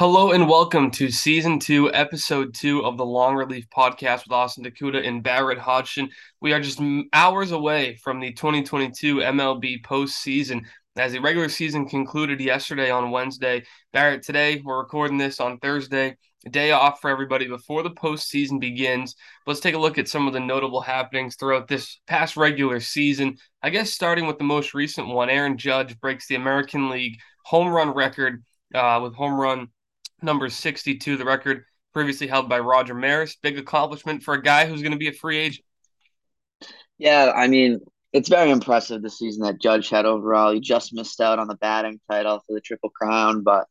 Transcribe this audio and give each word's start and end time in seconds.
Hello 0.00 0.30
and 0.32 0.48
welcome 0.48 0.90
to 0.92 1.10
season 1.10 1.58
two, 1.58 1.92
episode 1.92 2.54
two 2.54 2.82
of 2.86 2.96
the 2.96 3.04
Long 3.04 3.34
Relief 3.34 3.68
Podcast 3.68 4.24
with 4.24 4.32
Austin 4.32 4.64
Dakuta 4.64 5.06
and 5.06 5.22
Barrett 5.22 5.58
Hodgson. 5.58 6.08
We 6.40 6.54
are 6.54 6.60
just 6.60 6.80
hours 7.12 7.50
away 7.52 7.96
from 7.96 8.18
the 8.18 8.32
2022 8.32 9.16
MLB 9.16 9.84
postseason. 9.84 10.64
As 10.96 11.12
the 11.12 11.18
regular 11.18 11.50
season 11.50 11.86
concluded 11.86 12.40
yesterday 12.40 12.90
on 12.90 13.10
Wednesday, 13.10 13.64
Barrett, 13.92 14.22
today 14.22 14.62
we're 14.64 14.78
recording 14.78 15.18
this 15.18 15.38
on 15.38 15.58
Thursday, 15.58 16.16
a 16.46 16.48
day 16.48 16.70
off 16.70 17.02
for 17.02 17.10
everybody 17.10 17.46
before 17.46 17.82
the 17.82 17.90
postseason 17.90 18.58
begins. 18.58 19.16
Let's 19.46 19.60
take 19.60 19.74
a 19.74 19.78
look 19.78 19.98
at 19.98 20.08
some 20.08 20.26
of 20.26 20.32
the 20.32 20.40
notable 20.40 20.80
happenings 20.80 21.36
throughout 21.36 21.68
this 21.68 22.00
past 22.06 22.38
regular 22.38 22.80
season. 22.80 23.36
I 23.62 23.68
guess 23.68 23.92
starting 23.92 24.26
with 24.26 24.38
the 24.38 24.44
most 24.44 24.72
recent 24.72 25.08
one, 25.08 25.28
Aaron 25.28 25.58
Judge 25.58 26.00
breaks 26.00 26.26
the 26.26 26.36
American 26.36 26.88
League 26.88 27.18
home 27.44 27.68
run 27.68 27.90
record 27.90 28.42
uh, 28.74 28.98
with 29.02 29.14
home 29.14 29.38
run 29.38 29.68
number 30.22 30.48
62, 30.48 31.16
the 31.16 31.24
record 31.24 31.64
previously 31.92 32.26
held 32.26 32.48
by 32.48 32.58
Roger 32.58 32.94
Maris. 32.94 33.36
Big 33.36 33.58
accomplishment 33.58 34.22
for 34.22 34.34
a 34.34 34.42
guy 34.42 34.66
who's 34.66 34.82
going 34.82 34.92
to 34.92 34.98
be 34.98 35.08
a 35.08 35.12
free 35.12 35.38
agent. 35.38 35.64
Yeah, 36.98 37.32
I 37.34 37.48
mean, 37.48 37.80
it's 38.12 38.28
very 38.28 38.50
impressive 38.50 39.02
the 39.02 39.10
season 39.10 39.42
that 39.44 39.60
Judge 39.60 39.88
had 39.88 40.04
overall. 40.06 40.52
He 40.52 40.60
just 40.60 40.92
missed 40.92 41.20
out 41.20 41.38
on 41.38 41.48
the 41.48 41.56
batting 41.56 42.00
title 42.10 42.42
for 42.46 42.54
the 42.54 42.60
Triple 42.60 42.90
Crown, 42.90 43.42
but 43.42 43.66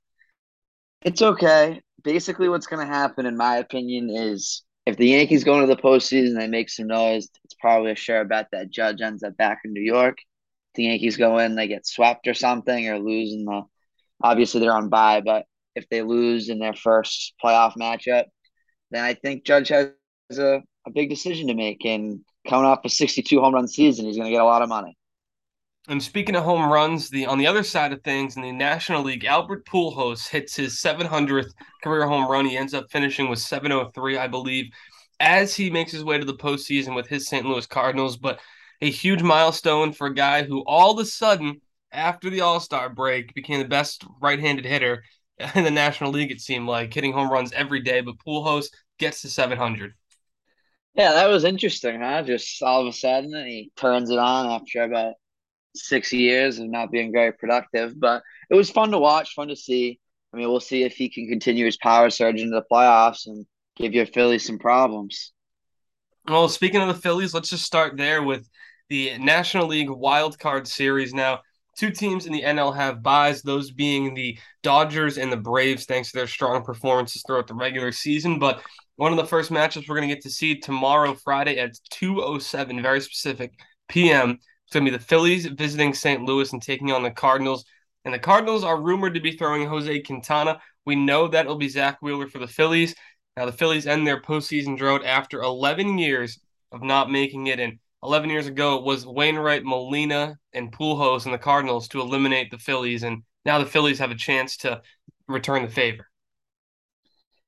it's 1.02 1.22
okay. 1.22 1.82
Basically, 2.04 2.50
what's 2.50 2.68
going 2.68 2.86
to 2.86 2.92
happen, 2.92 3.26
in 3.26 3.38
my 3.38 3.58
opinion, 3.58 4.10
is 4.10 4.64
if 4.86 4.98
the 4.98 5.08
Yankees 5.08 5.44
go 5.44 5.56
into 5.60 5.74
the 5.74 5.82
postseason 5.82 6.38
they 6.38 6.48
make 6.48 6.70
some 6.70 6.88
noise, 6.88 7.30
it's 7.44 7.54
probably 7.60 7.92
a 7.92 7.96
sure 7.96 8.26
bet 8.26 8.48
that 8.52 8.72
Judge 8.72 9.02
ends 9.02 9.24
up 9.24 9.38
back 9.38 9.60
in 9.66 9.74
New 9.74 9.82
York. 9.82 10.18
If 10.70 10.76
the 10.76 10.84
Yankees 10.86 11.18
go 11.18 11.38
in, 11.38 11.56
they 11.56 11.68
get 11.68 11.86
swept 11.86 12.28
or 12.28 12.34
something 12.34 12.88
or 12.88 13.00
lose 13.00 13.34
in 13.34 13.46
the 13.46 13.64
obviously 14.22 14.62
they're 14.62 14.74
on 14.74 14.90
bye, 14.90 15.22
but 15.22 15.46
if 15.80 15.90
they 15.90 16.02
lose 16.02 16.50
in 16.50 16.60
their 16.60 16.74
first 16.74 17.34
playoff 17.44 17.76
matchup, 17.76 18.26
then 18.92 19.04
I 19.04 19.14
think 19.14 19.46
Judge 19.46 19.70
has 19.70 19.92
a, 20.38 20.62
a 20.86 20.92
big 20.94 21.10
decision 21.10 21.48
to 21.48 21.54
make. 21.54 21.86
And 21.86 22.22
coming 22.48 22.66
off 22.66 22.86
a 22.86 22.90
62 22.90 23.40
home 23.40 23.54
run 23.54 23.68
season, 23.68 24.06
he's 24.06 24.18
going 24.18 24.28
to 24.28 24.32
get 24.32 24.42
a 24.42 24.46
lot 24.46 24.62
of 24.62 24.70
money. 24.70 24.96
And 25.88 26.04
speaking 26.04 26.36
of 26.36 26.44
home 26.44 26.72
runs, 26.72 27.10
the 27.10 27.26
on 27.26 27.40
the 27.40 27.48
other 27.48 27.64
side 27.64 27.94
of 27.94 28.04
things 28.04 28.36
in 28.36 28.44
the 28.44 28.52
National 28.52 29.02
League, 29.02 29.26
Albert 29.26 29.66
Pujols 29.66 30.28
hits 30.28 30.56
his 30.56 30.80
700th 30.80 31.50
career 31.84 32.08
home 32.08 32.30
run. 32.30 32.46
He 32.46 32.58
ends 32.58 32.76
up 32.76 32.92
finishing 32.92 33.28
with 33.28 33.40
703, 33.40 34.18
I 34.18 34.28
believe, 34.28 34.66
as 35.20 35.56
he 35.56 35.72
makes 35.72 35.92
his 35.92 36.04
way 36.04 36.20
to 36.20 36.26
the 36.26 36.36
postseason 36.36 36.96
with 36.96 37.08
his 37.08 37.28
St. 37.28 37.44
Louis 37.44 37.66
Cardinals. 37.66 38.18
But 38.18 38.40
a 38.82 38.92
huge 38.92 39.24
milestone 39.24 39.92
for 39.92 40.08
a 40.08 40.14
guy 40.14 40.44
who 40.44 40.62
all 40.62 40.92
of 40.92 41.00
a 41.00 41.06
sudden, 41.06 41.60
after 41.92 42.30
the 42.30 42.42
All 42.42 42.60
Star 42.60 42.90
break, 42.90 43.34
became 43.34 43.60
the 43.60 43.68
best 43.68 44.06
right-handed 44.22 44.66
hitter 44.66 45.04
in 45.56 45.64
the 45.64 45.72
National 45.72 46.12
League. 46.12 46.32
It 46.32 46.42
seemed 46.42 46.68
like 46.68 46.94
hitting 46.94 47.14
home 47.14 47.32
runs 47.32 47.52
every 47.54 47.82
day, 47.82 48.02
but 48.02 48.16
Pujols 48.26 48.68
gets 48.98 49.22
to 49.22 49.30
700. 49.30 49.94
Yeah, 50.96 51.14
that 51.14 51.28
was 51.28 51.44
interesting, 51.44 52.02
huh? 52.02 52.24
Just 52.24 52.62
all 52.62 52.82
of 52.82 52.88
a 52.88 52.94
sudden, 52.94 53.32
he 53.46 53.72
turns 53.78 54.10
it 54.10 54.20
on 54.20 54.48
after 54.50 54.84
about 54.84 55.14
six 55.76 56.12
years 56.12 56.60
of 56.60 56.70
not 56.70 56.92
being 56.92 57.12
very 57.12 57.32
productive. 57.32 57.98
But 57.98 58.24
it 58.50 58.56
was 58.56 58.70
fun 58.70 58.92
to 58.92 59.00
watch, 59.00 59.34
fun 59.34 59.48
to 59.48 59.56
see. 59.56 60.00
I 60.34 60.38
mean, 60.38 60.50
we'll 60.50 60.60
see 60.60 60.84
if 60.84 60.94
he 60.94 61.10
can 61.10 61.28
continue 61.28 61.66
his 61.66 61.78
power 61.78 62.10
surge 62.10 62.42
into 62.42 62.52
the 62.52 62.66
playoffs 62.72 63.28
and 63.28 63.46
give 63.76 63.94
your 63.94 64.06
Phillies 64.06 64.46
some 64.46 64.60
problems. 64.60 65.32
Well, 66.28 66.50
speaking 66.50 66.82
of 66.82 66.88
the 66.88 67.02
Phillies, 67.02 67.34
let's 67.34 67.50
just 67.50 67.64
start 67.64 67.98
there 67.98 68.22
with 68.22 68.48
the 68.90 69.18
National 69.18 69.68
League 69.68 69.90
Wild 69.90 70.38
Card 70.38 70.68
Series. 70.68 71.14
Now, 71.14 71.40
two 71.80 71.90
teams 71.92 72.26
in 72.26 72.34
the 72.34 72.42
NL 72.42 72.76
have 72.76 73.02
byes, 73.02 73.42
those 73.42 73.72
being 73.72 74.14
the 74.14 74.38
Dodgers 74.64 75.18
and 75.18 75.32
the 75.32 75.38
Braves, 75.38 75.86
thanks 75.86 76.12
to 76.12 76.18
their 76.18 76.28
strong 76.28 76.62
performances 76.64 77.24
throughout 77.26 77.48
the 77.48 77.54
regular 77.54 77.94
season. 77.94 78.38
But 78.38 78.62
one 78.98 79.14
of 79.14 79.18
the 79.18 79.26
first 79.26 79.50
matchups 79.50 79.88
we're 79.88 79.96
going 79.96 80.10
to 80.10 80.14
get 80.14 80.24
to 80.24 80.30
see 80.30 80.60
tomorrow, 80.60 81.16
Friday 81.16 81.58
at 81.58 81.78
2.07, 81.94 82.82
very 82.82 83.00
specific 83.00 83.54
p.m. 83.88 84.32
It's 84.32 84.74
going 84.74 84.86
to 84.86 84.92
be 84.92 84.98
the 84.98 85.04
Phillies 85.04 85.46
visiting 85.46 85.94
St. 85.94 86.22
Louis 86.22 86.52
and 86.52 86.62
taking 86.62 86.92
on 86.92 87.02
the 87.02 87.12
Cardinals. 87.12 87.64
And 88.04 88.14
the 88.14 88.20
Cardinals 88.20 88.66
are 88.66 88.82
rumored 88.82 89.14
to 89.14 89.22
be 89.22 89.38
throwing 89.38 89.66
Jose 89.66 90.02
Quintana. 90.02 90.60
We 90.86 90.96
know 90.96 91.30
that 91.30 91.46
it'll 91.46 91.58
be 91.58 91.70
Zack 91.70 92.02
Wheeler 92.02 92.28
for 92.28 92.40
the 92.40 92.48
Phillies. 92.48 92.94
Now, 93.38 93.46
the 93.46 93.54
Phillies 93.54 93.88
end 93.88 94.06
their 94.06 94.22
postseason 94.22 94.78
drought 94.78 95.06
after 95.06 95.42
11 95.42 95.98
years 95.98 96.40
of 96.74 96.84
not 96.84 97.10
making 97.10 97.48
it 97.48 97.60
in. 97.62 97.80
11 98.04 98.30
years 98.30 98.48
ago, 98.48 98.78
it 98.78 98.84
was 98.84 99.06
Wainwright, 99.06 99.64
Molina, 99.64 100.38
and 100.54 100.72
Pujols 100.72 101.26
and 101.26 101.34
the 101.34 101.40
Cardinals 101.40 101.88
to 101.90 102.02
eliminate 102.02 102.52
the 102.52 102.58
Phillies. 102.58 103.04
And 103.04 103.24
now 103.46 103.60
the 103.60 103.66
Phillies 103.66 104.00
have 104.00 104.12
a 104.12 104.16
chance 104.16 104.58
to 104.58 104.82
return 105.28 105.64
the 105.64 105.70
favor. 105.70 106.08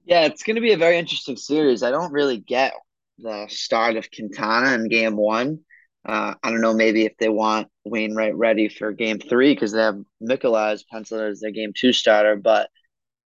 Yeah, 0.04 0.26
it's 0.26 0.44
going 0.44 0.56
to 0.56 0.62
be 0.62 0.74
a 0.74 0.78
very 0.78 0.98
interesting 0.98 1.38
series. 1.38 1.84
I 1.84 1.92
don't 1.92 2.12
really 2.12 2.38
get 2.38 2.74
the 3.18 3.46
start 3.50 3.96
of 3.96 4.10
Quintana 4.12 4.74
in 4.74 4.90
game 4.90 5.16
one. 5.16 5.60
Uh, 6.04 6.34
I 6.42 6.50
don't 6.50 6.62
know, 6.62 6.74
maybe 6.74 7.06
if 7.06 7.16
they 7.20 7.30
want 7.30 7.68
Wainwright 7.86 8.36
ready 8.36 8.70
for 8.70 8.92
game 8.92 9.20
three 9.20 9.54
because 9.54 9.72
they 9.72 9.82
have 9.82 10.02
Mikolas 10.22 10.84
penciled 10.92 11.22
as 11.22 11.40
their 11.40 11.52
game 11.52 11.74
two 11.78 11.94
starter, 11.94 12.36
but 12.36 12.70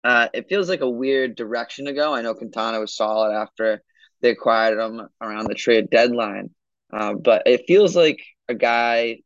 uh, 0.04 0.30
it 0.34 0.50
feels 0.50 0.68
like 0.68 0.82
a 0.82 0.90
weird 0.90 1.36
direction 1.36 1.86
to 1.86 1.94
go. 1.94 2.14
I 2.14 2.22
know 2.22 2.34
Quintana 2.34 2.80
was 2.80 2.96
solid 2.96 3.36
after 3.36 3.82
they 4.22 4.32
acquired 4.32 4.80
him 4.80 5.08
around 5.22 5.46
the 5.46 5.56
trade 5.56 5.90
deadline. 5.92 6.50
Um, 6.92 7.20
but 7.20 7.44
it 7.46 7.66
feels 7.68 7.96
like 7.96 8.20
a 8.48 8.56
guy 8.56 9.20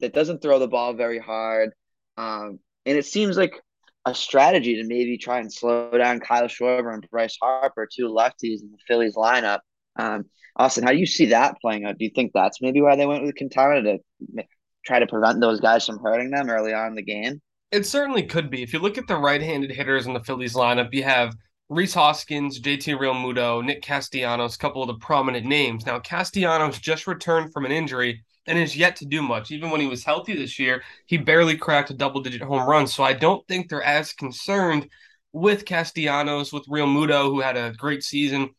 that 0.00 0.12
doesn't 0.12 0.42
throw 0.42 0.58
the 0.58 0.68
ball 0.68 0.94
very 0.94 1.18
hard. 1.18 1.70
Um, 2.16 2.58
and 2.84 2.98
it 2.98 3.06
seems 3.06 3.36
like 3.36 3.60
a 4.04 4.14
strategy 4.14 4.76
to 4.76 4.84
maybe 4.84 5.16
try 5.16 5.38
and 5.38 5.52
slow 5.52 5.96
down 5.96 6.20
Kyle 6.20 6.48
Schwarber 6.48 6.92
and 6.92 7.08
Bryce 7.10 7.38
Harper, 7.40 7.88
two 7.90 8.08
lefties 8.08 8.62
in 8.62 8.72
the 8.72 8.78
Phillies 8.86 9.14
lineup. 9.14 9.60
Um, 9.96 10.24
Austin, 10.56 10.84
how 10.84 10.90
do 10.90 10.98
you 10.98 11.06
see 11.06 11.26
that 11.26 11.56
playing 11.60 11.84
out? 11.84 11.98
Do 11.98 12.04
you 12.04 12.10
think 12.14 12.32
that's 12.34 12.60
maybe 12.60 12.82
why 12.82 12.96
they 12.96 13.06
went 13.06 13.24
with 13.24 13.36
Quintana 13.36 13.82
to 13.82 14.44
try 14.84 14.98
to 14.98 15.06
prevent 15.06 15.40
those 15.40 15.60
guys 15.60 15.86
from 15.86 16.00
hurting 16.00 16.30
them 16.30 16.50
early 16.50 16.74
on 16.74 16.88
in 16.88 16.94
the 16.94 17.02
game? 17.02 17.40
It 17.70 17.86
certainly 17.86 18.24
could 18.24 18.50
be. 18.50 18.62
If 18.62 18.72
you 18.72 18.80
look 18.80 18.98
at 18.98 19.06
the 19.06 19.16
right-handed 19.16 19.70
hitters 19.70 20.06
in 20.06 20.12
the 20.12 20.20
Phillies 20.20 20.54
lineup, 20.54 20.92
you 20.92 21.04
have 21.04 21.34
Rhys 21.72 21.94
Hoskins, 21.94 22.60
JT 22.60 22.98
Realmuto, 22.98 23.64
Nick 23.64 23.80
Castellanos, 23.80 24.54
a 24.54 24.58
couple 24.58 24.82
of 24.82 24.88
the 24.88 24.94
prominent 24.94 25.46
names. 25.46 25.86
Now, 25.86 25.98
Castellanos 26.00 26.78
just 26.78 27.06
returned 27.06 27.50
from 27.50 27.64
an 27.64 27.72
injury 27.72 28.22
and 28.46 28.58
is 28.58 28.76
yet 28.76 28.94
to 28.96 29.06
do 29.06 29.22
much. 29.22 29.50
Even 29.50 29.70
when 29.70 29.80
he 29.80 29.86
was 29.86 30.04
healthy 30.04 30.36
this 30.36 30.58
year, 30.58 30.82
he 31.06 31.16
barely 31.16 31.56
cracked 31.56 31.88
a 31.88 31.94
double 31.94 32.20
digit 32.20 32.42
home 32.42 32.68
run. 32.68 32.86
So 32.86 33.02
I 33.02 33.14
don't 33.14 33.46
think 33.48 33.70
they're 33.70 33.82
as 33.82 34.12
concerned 34.12 34.86
with 35.32 35.64
Castellanos, 35.64 36.52
with 36.52 36.66
Realmuto, 36.66 37.30
who 37.30 37.40
had 37.40 37.56
a 37.56 37.72
great 37.72 38.02
season, 38.02 38.50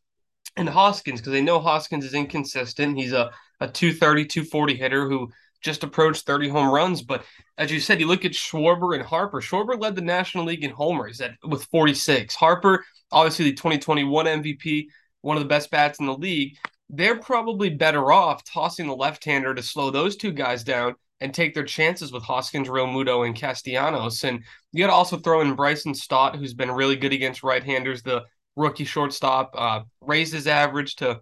and 0.58 0.68
Hoskins, 0.68 1.22
because 1.22 1.34
they 1.34 1.42
know 1.42 1.60
Hoskins 1.60 2.06
is 2.06 2.16
inconsistent. 2.16 2.98
He's 2.98 3.14
a, 3.14 3.30
a 3.60 3.68
230, 3.68 4.26
240 4.26 4.76
hitter 4.76 5.08
who 5.08 5.30
just 5.64 5.84
approached 5.84 6.26
30 6.26 6.50
home 6.50 6.74
runs. 6.74 7.02
But 7.02 7.24
as 7.58 7.72
you 7.72 7.80
said, 7.80 8.00
you 8.00 8.08
look 8.08 8.26
at 8.26 8.34
Schwarber 8.34 8.96
and 8.96 9.04
Harper. 9.04 9.42
Schwarber 9.42 9.80
led 9.80 9.96
the 9.96 10.02
National 10.02 10.46
League 10.46 10.64
in 10.64 10.72
homers 10.72 11.22
at, 11.22 11.36
with 11.44 11.66
46. 11.66 12.36
Harper, 12.36 12.86
obviously 13.12 13.46
the 13.46 13.54
2021 13.54 14.26
MVP, 14.26 14.88
one 15.22 15.38
of 15.38 15.44
the 15.44 15.50
best 15.50 15.72
bats 15.72 16.00
in 16.00 16.06
the 16.06 16.14
league. 16.14 16.58
They're 16.90 17.18
probably 17.18 17.70
better 17.70 18.12
off 18.12 18.44
tossing 18.44 18.88
the 18.88 18.96
left-hander 18.96 19.56
to 19.56 19.64
slow 19.64 19.90
those 19.90 20.16
two 20.16 20.32
guys 20.32 20.64
down 20.64 20.96
and 21.22 21.34
take 21.34 21.54
their 21.54 21.64
chances 21.64 22.12
with 22.12 22.22
Hoskins, 22.24 22.68
Realmuto, 22.68 23.26
and 23.26 23.36
Castellanos. 23.36 24.26
And 24.26 24.44
you 24.74 24.84
got 24.84 24.88
to 24.88 24.94
also 24.94 25.18
throw 25.18 25.42
in 25.42 25.56
Bryson 25.56 25.96
Stott, 25.96 26.36
who's 26.36 26.54
been 26.54 26.70
really 26.70 26.98
good 26.98 27.14
against 27.14 27.44
right-handers. 27.44 28.04
The 28.04 28.24
rookie 28.56 28.84
shortstop 28.84 29.56
uh, 29.58 29.82
raised 30.02 30.34
his 30.34 30.48
average 30.48 30.98
to 30.98 31.22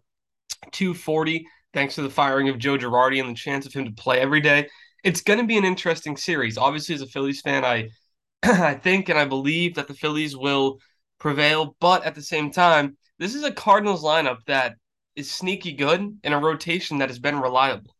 240 0.72 1.46
thanks 1.73 1.95
to 1.95 2.01
the 2.01 2.09
firing 2.09 2.49
of 2.49 2.57
Joe 2.57 2.77
Girardi 2.77 3.19
and 3.19 3.29
the 3.29 3.35
chance 3.35 3.65
of 3.65 3.73
him 3.73 3.85
to 3.85 3.91
play 3.91 4.19
every 4.19 4.41
day. 4.41 4.67
It's 5.03 5.21
going 5.21 5.39
to 5.39 5.45
be 5.45 5.57
an 5.57 5.65
interesting 5.65 6.17
series. 6.17 6.57
Obviously, 6.57 6.95
as 6.95 7.01
a 7.01 7.07
Phillies 7.07 7.41
fan, 7.41 7.65
I 7.65 7.89
I 8.43 8.75
think 8.75 9.09
and 9.09 9.17
I 9.17 9.25
believe 9.25 9.75
that 9.75 9.87
the 9.87 9.93
Phillies 9.93 10.35
will 10.35 10.79
prevail, 11.19 11.75
but 11.79 12.03
at 12.03 12.16
the 12.16 12.22
same 12.22 12.51
time, 12.51 12.97
this 13.19 13.35
is 13.35 13.43
a 13.43 13.51
Cardinals 13.51 14.03
lineup 14.03 14.40
that 14.47 14.75
is 15.16 15.31
sneaky 15.31 15.73
good 15.73 16.19
in 16.23 16.34
a 16.34 16.40
rotation 16.40 16.97
that 16.99 17.09
has 17.09 17.19
been 17.19 17.40
reliable. 17.40 17.96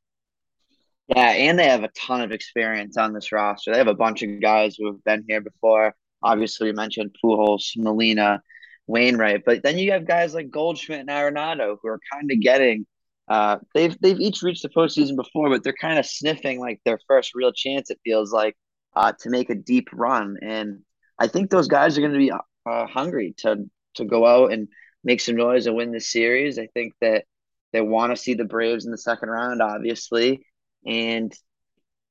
Yeah, 1.08 1.30
and 1.30 1.60
they 1.60 1.68
have 1.68 1.84
a 1.84 1.90
ton 1.90 2.22
of 2.22 2.32
experience 2.32 2.98
on 2.98 3.14
this 3.14 3.32
roster. 3.32 3.72
They 3.72 3.78
have 3.78 3.88
a 3.88 3.94
bunch 3.94 4.24
of 4.24 4.42
guys 4.42 4.76
who 4.78 4.88
have 4.88 5.04
been 5.04 5.26
here 5.28 5.42
before. 5.42 5.94
Obviously, 6.24 6.68
we 6.68 6.74
mentioned 6.74 7.16
Pujols, 7.24 7.76
Molina, 7.76 8.42
Wainwright, 8.88 9.44
but 9.46 9.62
then 9.62 9.78
you 9.78 9.92
have 9.92 10.08
guys 10.08 10.34
like 10.34 10.50
Goldschmidt 10.50 11.02
and 11.02 11.10
Arenado 11.10 11.78
who 11.82 11.90
are 11.90 12.00
kind 12.12 12.32
of 12.32 12.40
getting 12.40 12.86
uh, 13.32 13.60
they've 13.74 13.98
they've 14.02 14.20
each 14.20 14.42
reached 14.42 14.62
the 14.62 14.68
postseason 14.68 15.16
before, 15.16 15.50
but 15.50 15.64
they're 15.64 15.72
kind 15.72 15.98
of 15.98 16.06
sniffing 16.06 16.60
like 16.60 16.82
their 16.84 17.00
first 17.08 17.34
real 17.34 17.54
chance. 17.54 17.90
It 17.90 18.02
feels 18.04 18.34
like 18.34 18.58
uh, 18.94 19.14
to 19.22 19.30
make 19.30 19.50
a 19.50 19.56
deep 19.56 19.88
run, 19.94 20.36
and 20.42 20.82
I 21.18 21.28
think 21.30 21.50
those 21.50 21.70
guys 21.70 21.98
are 21.98 22.02
going 22.02 22.12
to 22.12 22.20
be 22.20 22.32
uh, 22.32 22.88
hungry 22.88 23.34
to 23.38 23.70
to 23.96 24.04
go 24.04 24.26
out 24.26 24.52
and 24.52 24.68
make 25.06 25.22
some 25.22 25.38
noise 25.38 25.66
and 25.66 25.78
win 25.78 25.94
this 25.94 26.12
series. 26.12 26.60
I 26.60 26.68
think 26.74 26.92
that 27.00 27.24
they 27.72 27.80
want 27.80 28.12
to 28.12 28.22
see 28.22 28.34
the 28.34 28.44
Braves 28.44 28.84
in 28.84 28.92
the 28.92 28.98
second 28.98 29.30
round, 29.30 29.62
obviously, 29.62 30.46
and 30.86 31.34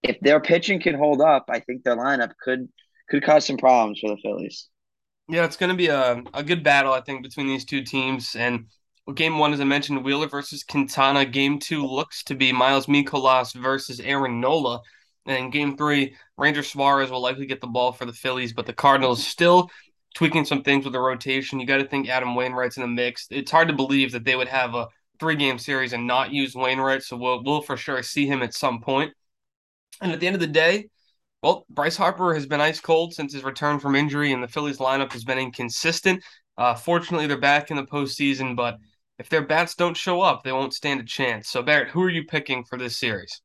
if 0.02 0.18
their 0.20 0.40
pitching 0.40 0.80
can 0.80 0.94
hold 0.94 1.20
up, 1.20 1.44
I 1.50 1.60
think 1.60 1.82
their 1.82 1.98
lineup 1.98 2.32
could 2.42 2.66
could 3.10 3.22
cause 3.22 3.44
some 3.44 3.58
problems 3.58 4.00
for 4.00 4.08
the 4.08 4.22
Phillies. 4.22 4.70
Yeah, 5.28 5.44
it's 5.44 5.58
going 5.58 5.70
to 5.70 5.76
be 5.76 5.88
a, 5.88 6.22
a 6.32 6.42
good 6.42 6.64
battle, 6.64 6.94
I 6.94 7.02
think, 7.02 7.22
between 7.22 7.46
these 7.46 7.66
two 7.66 7.82
teams. 7.82 8.34
And 8.34 8.68
game 9.14 9.38
one, 9.38 9.52
as 9.52 9.60
I 9.60 9.64
mentioned, 9.64 10.04
Wheeler 10.04 10.28
versus 10.28 10.64
Quintana. 10.64 11.24
Game 11.24 11.58
two 11.58 11.86
looks 11.86 12.22
to 12.24 12.34
be 12.34 12.52
Miles 12.52 12.86
Mikolas 12.86 13.54
versus 13.54 14.00
Aaron 14.00 14.40
Nola. 14.40 14.80
And 15.26 15.52
game 15.52 15.76
three, 15.76 16.16
Ranger 16.38 16.62
Suarez 16.62 17.10
will 17.10 17.20
likely 17.20 17.46
get 17.46 17.60
the 17.60 17.66
ball 17.66 17.92
for 17.92 18.04
the 18.04 18.12
Phillies, 18.12 18.52
but 18.52 18.66
the 18.66 18.72
Cardinals 18.72 19.24
still 19.24 19.70
tweaking 20.14 20.44
some 20.44 20.62
things 20.62 20.84
with 20.84 20.92
the 20.92 21.00
rotation. 21.00 21.60
You 21.60 21.66
got 21.66 21.76
to 21.76 21.86
think 21.86 22.08
Adam 22.08 22.34
Wainwright's 22.34 22.76
in 22.76 22.82
the 22.82 22.88
mix. 22.88 23.26
It's 23.30 23.50
hard 23.50 23.68
to 23.68 23.74
believe 23.74 24.12
that 24.12 24.24
they 24.24 24.34
would 24.34 24.48
have 24.48 24.74
a 24.74 24.88
three 25.20 25.36
game 25.36 25.58
series 25.58 25.92
and 25.92 26.06
not 26.06 26.32
use 26.32 26.54
Wainwright. 26.54 27.02
So 27.02 27.16
we'll, 27.16 27.44
we'll 27.44 27.62
for 27.62 27.76
sure 27.76 28.02
see 28.02 28.26
him 28.26 28.42
at 28.42 28.54
some 28.54 28.80
point. 28.80 29.12
And 30.00 30.10
at 30.10 30.20
the 30.20 30.26
end 30.26 30.34
of 30.34 30.40
the 30.40 30.46
day, 30.46 30.88
well, 31.42 31.64
Bryce 31.70 31.96
Harper 31.96 32.34
has 32.34 32.46
been 32.46 32.60
ice 32.60 32.80
cold 32.80 33.14
since 33.14 33.32
his 33.32 33.44
return 33.44 33.78
from 33.78 33.94
injury, 33.94 34.32
and 34.32 34.42
the 34.42 34.48
Phillies 34.48 34.78
lineup 34.78 35.12
has 35.12 35.24
been 35.24 35.38
inconsistent. 35.38 36.22
Uh, 36.58 36.74
fortunately, 36.74 37.26
they're 37.26 37.38
back 37.38 37.70
in 37.70 37.76
the 37.76 37.84
postseason, 37.84 38.56
but 38.56 38.76
if 39.20 39.28
their 39.28 39.46
bats 39.46 39.74
don't 39.74 39.98
show 39.98 40.22
up, 40.22 40.42
they 40.42 40.52
won't 40.52 40.72
stand 40.72 40.98
a 40.98 41.04
chance. 41.04 41.50
So, 41.50 41.62
Barrett, 41.62 41.90
who 41.90 42.02
are 42.02 42.08
you 42.08 42.24
picking 42.24 42.64
for 42.64 42.78
this 42.78 42.98
series? 42.98 43.42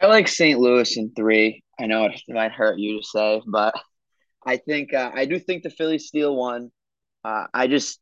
I 0.00 0.06
like 0.06 0.28
St. 0.28 0.56
Louis 0.60 0.96
in 0.96 1.12
three. 1.16 1.64
I 1.80 1.86
know 1.86 2.04
it 2.04 2.22
might 2.28 2.52
hurt 2.52 2.78
you 2.78 3.00
to 3.00 3.04
say, 3.04 3.42
but 3.44 3.74
I 4.46 4.58
think 4.58 4.94
uh, 4.94 5.10
I 5.12 5.24
do 5.24 5.40
think 5.40 5.64
the 5.64 5.70
Phillies 5.70 6.06
steal 6.06 6.36
one. 6.36 6.70
Uh, 7.24 7.46
I 7.52 7.66
just 7.66 7.98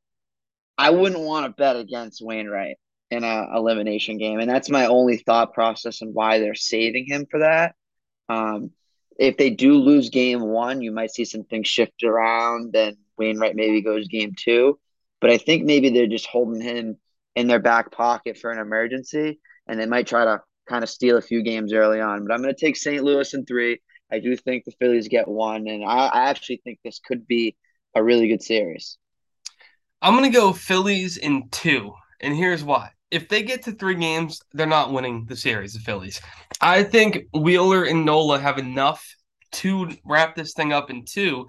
I 0.76 0.90
wouldn't 0.90 1.22
want 1.22 1.46
to 1.46 1.58
bet 1.58 1.76
against 1.76 2.20
Wainwright 2.22 2.76
in 3.10 3.24
a 3.24 3.46
elimination 3.56 4.18
game, 4.18 4.38
and 4.38 4.50
that's 4.50 4.68
my 4.68 4.86
only 4.86 5.16
thought 5.16 5.54
process 5.54 6.02
and 6.02 6.14
why 6.14 6.40
they're 6.40 6.54
saving 6.54 7.06
him 7.06 7.26
for 7.30 7.40
that. 7.40 7.74
Um, 8.28 8.72
if 9.18 9.38
they 9.38 9.48
do 9.48 9.76
lose 9.76 10.10
game 10.10 10.42
one, 10.42 10.82
you 10.82 10.92
might 10.92 11.12
see 11.12 11.24
some 11.24 11.44
things 11.44 11.68
shift 11.68 12.02
around. 12.02 12.74
Then 12.74 12.98
Wainwright 13.16 13.56
maybe 13.56 13.80
goes 13.80 14.08
game 14.08 14.34
two, 14.36 14.78
but 15.22 15.30
I 15.30 15.38
think 15.38 15.64
maybe 15.64 15.88
they're 15.88 16.08
just 16.08 16.26
holding 16.26 16.60
him 16.60 16.96
in 17.36 17.46
their 17.46 17.60
back 17.60 17.92
pocket 17.92 18.36
for 18.36 18.50
an 18.50 18.58
emergency, 18.58 19.40
and 19.68 19.80
they 19.80 19.86
might 19.86 20.08
try 20.08 20.24
to 20.24 20.42
kind 20.68 20.82
of 20.82 20.90
steal 20.90 21.16
a 21.16 21.22
few 21.22 21.42
games 21.44 21.72
early 21.72 22.00
on. 22.00 22.26
But 22.26 22.34
I'm 22.34 22.42
going 22.42 22.54
to 22.54 22.60
take 22.60 22.76
St. 22.76 23.02
Louis 23.02 23.32
in 23.32 23.46
three. 23.46 23.80
I 24.10 24.18
do 24.18 24.36
think 24.36 24.64
the 24.64 24.72
Phillies 24.72 25.06
get 25.06 25.28
one, 25.28 25.68
and 25.68 25.84
I, 25.84 26.08
I 26.08 26.28
actually 26.28 26.60
think 26.64 26.80
this 26.84 26.98
could 26.98 27.26
be 27.26 27.56
a 27.94 28.02
really 28.02 28.26
good 28.26 28.42
series. 28.42 28.98
I'm 30.02 30.16
going 30.16 30.30
to 30.30 30.36
go 30.36 30.52
Phillies 30.52 31.16
in 31.16 31.48
two, 31.50 31.92
and 32.20 32.34
here's 32.34 32.64
why. 32.64 32.90
If 33.12 33.28
they 33.28 33.44
get 33.44 33.62
to 33.64 33.72
three 33.72 33.94
games, 33.94 34.40
they're 34.52 34.66
not 34.66 34.92
winning 34.92 35.26
the 35.26 35.36
series, 35.36 35.74
the 35.74 35.80
Phillies. 35.80 36.20
I 36.60 36.82
think 36.82 37.26
Wheeler 37.32 37.84
and 37.84 38.04
Nola 38.04 38.40
have 38.40 38.58
enough 38.58 39.06
to 39.52 39.90
wrap 40.04 40.34
this 40.34 40.52
thing 40.54 40.72
up 40.72 40.90
in 40.90 41.04
two. 41.04 41.46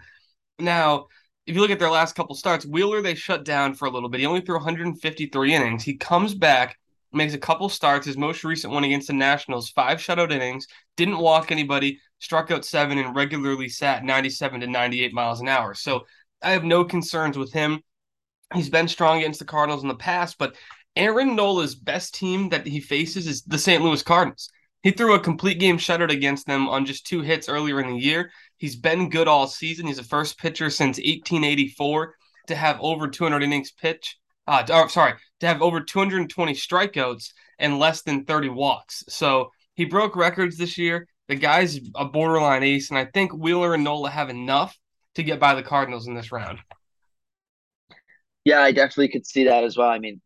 Now, 0.60 1.08
if 1.46 1.56
you 1.56 1.62
look 1.62 1.72
at 1.72 1.80
their 1.80 1.90
last 1.90 2.16
couple 2.16 2.36
starts, 2.36 2.66
Wheeler 2.66 3.02
they 3.02 3.16
shut 3.16 3.44
down 3.44 3.74
for 3.74 3.86
a 3.86 3.92
little 3.92 4.10
bit. 4.10 4.20
He 4.20 4.26
only 4.26 4.42
threw 4.42 4.56
153 4.56 5.54
innings. 5.54 5.84
He 5.84 5.96
comes 5.96 6.34
back 6.34 6.78
makes 7.14 7.34
a 7.34 7.40
couple 7.40 7.70
starts. 7.70 8.06
His 8.06 8.18
most 8.18 8.44
recent 8.44 8.74
one 8.74 8.84
against 8.84 9.08
the 9.08 9.14
Nationals, 9.14 9.70
five 9.70 10.00
shutout 10.00 10.32
innings, 10.32 10.68
didn't 10.98 11.18
walk 11.18 11.52
anybody, 11.52 12.00
struck 12.20 12.52
out 12.52 12.66
seven, 12.66 12.98
and 12.98 13.16
regularly 13.16 13.70
sat 13.70 14.04
97 14.04 14.62
to 14.62 14.68
98 14.68 15.14
miles 15.14 15.40
an 15.40 15.48
hour. 15.48 15.74
So 15.74 16.06
I 16.42 16.52
have 16.52 16.64
no 16.64 16.84
concerns 16.84 17.38
with 17.38 17.54
him. 17.54 17.82
He's 18.54 18.70
been 18.70 18.88
strong 18.88 19.20
against 19.20 19.40
the 19.40 19.46
Cardinals 19.46 19.84
in 19.84 19.88
the 19.88 19.96
past, 19.96 20.38
but 20.38 20.56
Aaron 20.96 21.36
Nola's 21.36 21.76
best 21.76 22.14
team 22.14 22.50
that 22.50 22.68
he 22.68 22.80
faces 22.80 23.26
is 23.26 23.42
the 23.44 23.58
St. 23.58 23.82
Louis 23.82 24.04
Cardinals. 24.04 24.50
He 24.84 24.92
threw 24.92 25.16
a 25.16 25.20
complete 25.20 25.60
game 25.60 25.78
shutout 25.78 26.12
against 26.12 26.46
them 26.46 26.70
on 26.70 26.86
just 26.86 27.08
two 27.08 27.22
hits 27.22 27.50
earlier 27.50 27.80
in 27.80 27.88
the 27.88 28.00
year. 28.00 28.32
He's 28.58 28.76
been 28.76 29.10
good 29.10 29.28
all 29.28 29.48
season. 29.48 29.88
He's 29.88 29.98
the 29.98 30.04
first 30.04 30.38
pitcher 30.38 30.70
since 30.70 30.98
1884 30.98 32.16
to 32.48 32.56
have 32.56 32.80
over 32.82 33.08
200 33.08 33.42
innings 33.42 33.72
pitch 33.72 34.18
uh, 34.48 34.64
oh, 34.70 34.88
sorry, 34.88 35.14
to 35.40 35.48
have 35.48 35.62
over 35.62 35.82
220 35.82 36.54
strikeouts 36.54 37.32
and 37.60 37.80
less 37.80 38.02
than 38.02 38.26
30 38.26 38.50
walks. 38.50 39.04
So 39.10 39.52
he 39.76 39.86
broke 39.86 40.16
records 40.16 40.58
this 40.58 40.78
year. 40.78 41.08
The 41.28 41.36
guy's 41.36 41.80
a 41.96 42.06
borderline 42.06 42.64
ace, 42.64 42.90
and 42.90 43.00
I 43.00 43.06
think 43.06 43.34
Wheeler 43.34 43.74
and 43.74 43.84
Nola 43.84 44.10
have 44.10 44.30
enough 44.30 44.78
to 45.16 45.24
get 45.24 45.40
by 45.40 45.56
the 45.56 45.64
Cardinals 45.64 46.08
in 46.08 46.16
this 46.16 46.32
round. 46.32 46.60
Yeah, 48.44 48.62
I 48.62 48.74
definitely 48.74 49.10
could 49.10 49.26
see 49.26 49.46
that 49.46 49.64
as 49.64 49.78
well. 49.78 49.90
I 49.90 50.00
mean, 50.00 50.20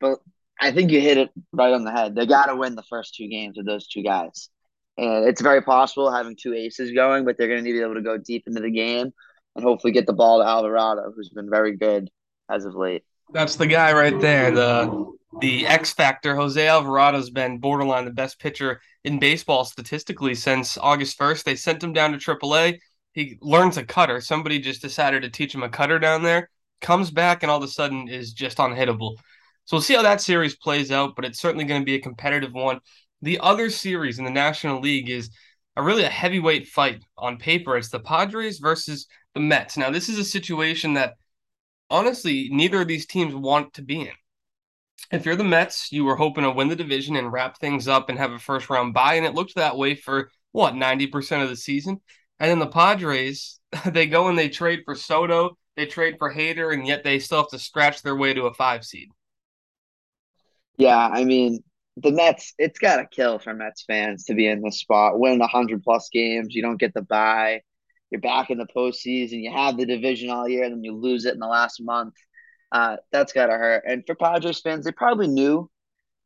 but 0.00 0.20
I 0.60 0.72
think 0.72 0.90
you 0.90 1.00
hit 1.00 1.16
it 1.18 1.30
right 1.52 1.72
on 1.72 1.84
the 1.84 1.92
head. 1.92 2.14
They 2.14 2.26
got 2.26 2.46
to 2.46 2.56
win 2.56 2.74
the 2.74 2.82
first 2.82 3.14
two 3.14 3.28
games 3.28 3.56
with 3.56 3.66
those 3.66 3.86
two 3.88 4.02
guys. 4.02 4.50
And 4.98 5.26
it's 5.26 5.40
very 5.40 5.62
possible 5.62 6.12
having 6.12 6.36
two 6.36 6.52
aces 6.52 6.92
going, 6.92 7.24
but 7.24 7.38
they're 7.38 7.48
going 7.48 7.60
to 7.60 7.64
need 7.64 7.72
to 7.72 7.78
be 7.78 7.84
able 7.84 7.94
to 7.94 8.02
go 8.02 8.18
deep 8.18 8.44
into 8.46 8.60
the 8.60 8.70
game 8.70 9.12
and 9.56 9.64
hopefully 9.64 9.92
get 9.92 10.06
the 10.06 10.12
ball 10.12 10.40
to 10.40 10.46
Alvarado, 10.46 11.12
who's 11.14 11.30
been 11.30 11.48
very 11.48 11.76
good 11.76 12.10
as 12.50 12.66
of 12.66 12.74
late. 12.74 13.02
That's 13.32 13.56
the 13.56 13.66
guy 13.66 13.92
right 13.92 14.20
there. 14.20 14.50
The 14.50 15.10
the 15.40 15.66
X 15.66 15.92
factor. 15.92 16.34
Jose 16.34 16.60
Alvarado's 16.60 17.30
been 17.30 17.58
borderline 17.58 18.04
the 18.04 18.10
best 18.10 18.40
pitcher 18.40 18.80
in 19.04 19.18
baseball 19.18 19.64
statistically 19.64 20.34
since 20.34 20.76
August 20.76 21.18
1st. 21.18 21.44
They 21.44 21.54
sent 21.54 21.82
him 21.82 21.92
down 21.92 22.12
to 22.12 22.18
AAA. 22.18 22.78
He 23.12 23.38
learns 23.40 23.76
a 23.76 23.84
cutter. 23.84 24.20
Somebody 24.20 24.58
just 24.58 24.82
decided 24.82 25.22
to 25.22 25.30
teach 25.30 25.54
him 25.54 25.62
a 25.62 25.68
cutter 25.68 25.98
down 25.98 26.22
there. 26.22 26.50
Comes 26.80 27.10
back 27.10 27.42
and 27.42 27.50
all 27.50 27.58
of 27.58 27.62
a 27.62 27.68
sudden 27.68 28.08
is 28.08 28.32
just 28.32 28.58
unhittable. 28.58 29.16
So 29.64 29.76
we'll 29.76 29.82
see 29.82 29.94
how 29.94 30.02
that 30.02 30.20
series 30.20 30.56
plays 30.56 30.90
out, 30.90 31.14
but 31.14 31.24
it's 31.24 31.40
certainly 31.40 31.64
going 31.64 31.80
to 31.80 31.86
be 31.86 31.94
a 31.94 32.00
competitive 32.00 32.52
one. 32.52 32.80
The 33.22 33.38
other 33.40 33.70
series 33.70 34.18
in 34.18 34.24
the 34.24 34.30
National 34.30 34.80
League 34.80 35.08
is 35.08 35.30
a 35.76 35.82
really 35.82 36.04
a 36.04 36.08
heavyweight 36.08 36.68
fight 36.68 37.04
on 37.16 37.38
paper. 37.38 37.76
It's 37.76 37.90
the 37.90 38.00
Padres 38.00 38.58
versus 38.58 39.06
the 39.34 39.40
Mets. 39.40 39.76
Now, 39.76 39.90
this 39.90 40.08
is 40.08 40.18
a 40.18 40.24
situation 40.24 40.94
that 40.94 41.14
honestly, 41.90 42.48
neither 42.50 42.80
of 42.80 42.88
these 42.88 43.06
teams 43.06 43.34
want 43.34 43.74
to 43.74 43.82
be 43.82 44.00
in. 44.02 44.12
If 45.10 45.24
you're 45.24 45.36
the 45.36 45.44
Mets, 45.44 45.90
you 45.90 46.04
were 46.04 46.16
hoping 46.16 46.44
to 46.44 46.50
win 46.50 46.68
the 46.68 46.76
division 46.76 47.16
and 47.16 47.32
wrap 47.32 47.58
things 47.58 47.88
up 47.88 48.08
and 48.08 48.18
have 48.18 48.32
a 48.32 48.38
first 48.38 48.70
round 48.70 48.94
bye, 48.94 49.14
and 49.14 49.26
it 49.26 49.34
looked 49.34 49.56
that 49.56 49.76
way 49.76 49.94
for 49.94 50.30
what 50.52 50.74
90% 50.74 51.42
of 51.42 51.48
the 51.48 51.56
season. 51.56 52.00
And 52.38 52.50
then 52.50 52.58
the 52.58 52.66
Padres, 52.66 53.60
they 53.86 54.06
go 54.06 54.28
and 54.28 54.38
they 54.38 54.48
trade 54.48 54.80
for 54.84 54.94
Soto, 54.94 55.56
they 55.76 55.86
trade 55.86 56.16
for 56.18 56.32
Hader, 56.32 56.72
and 56.72 56.86
yet 56.86 57.04
they 57.04 57.18
still 57.18 57.38
have 57.38 57.48
to 57.48 57.58
scratch 57.58 58.02
their 58.02 58.16
way 58.16 58.34
to 58.34 58.46
a 58.46 58.54
five 58.54 58.84
seed. 58.84 59.10
Yeah, 60.76 60.96
I 60.96 61.24
mean, 61.24 61.62
the 61.96 62.12
Mets, 62.12 62.54
it's 62.58 62.78
got 62.78 62.96
to 62.96 63.06
kill 63.06 63.38
for 63.38 63.52
Mets 63.52 63.84
fans 63.86 64.24
to 64.24 64.34
be 64.34 64.46
in 64.46 64.62
this 64.62 64.80
spot, 64.80 65.18
win 65.18 65.38
100 65.38 65.82
plus 65.82 66.08
games. 66.12 66.54
You 66.54 66.62
don't 66.62 66.80
get 66.80 66.94
the 66.94 67.02
bye 67.02 67.60
you're 68.10 68.20
back 68.20 68.50
in 68.50 68.58
the 68.58 68.66
postseason, 68.66 69.42
you 69.42 69.52
have 69.52 69.76
the 69.76 69.86
division 69.86 70.30
all 70.30 70.48
year, 70.48 70.64
and 70.64 70.74
then 70.74 70.84
you 70.84 70.94
lose 70.94 71.24
it 71.24 71.34
in 71.34 71.40
the 71.40 71.46
last 71.46 71.80
month. 71.80 72.14
Uh, 72.72 72.96
that's 73.12 73.32
gotta 73.32 73.52
hurt. 73.52 73.84
And 73.86 74.04
for 74.06 74.14
Padres 74.14 74.60
fans, 74.60 74.84
they 74.84 74.92
probably 74.92 75.28
knew 75.28 75.70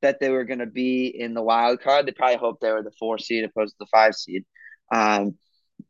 that 0.03 0.21
they 0.21 0.31
were 0.31 0.45
going 0.45 0.59
to 0.59 0.67
be 0.67 1.07
in 1.07 1.33
the 1.33 1.43
wild 1.43 1.81
card. 1.81 2.07
They 2.07 2.13
probably 2.13 2.37
hoped 2.37 2.61
they 2.61 2.71
were 2.71 2.83
the 2.83 2.93
four 2.99 3.19
seed 3.19 3.45
opposed 3.45 3.73
to 3.73 3.77
the 3.81 3.87
five 3.91 4.15
seed. 4.15 4.45
Um, 4.93 5.39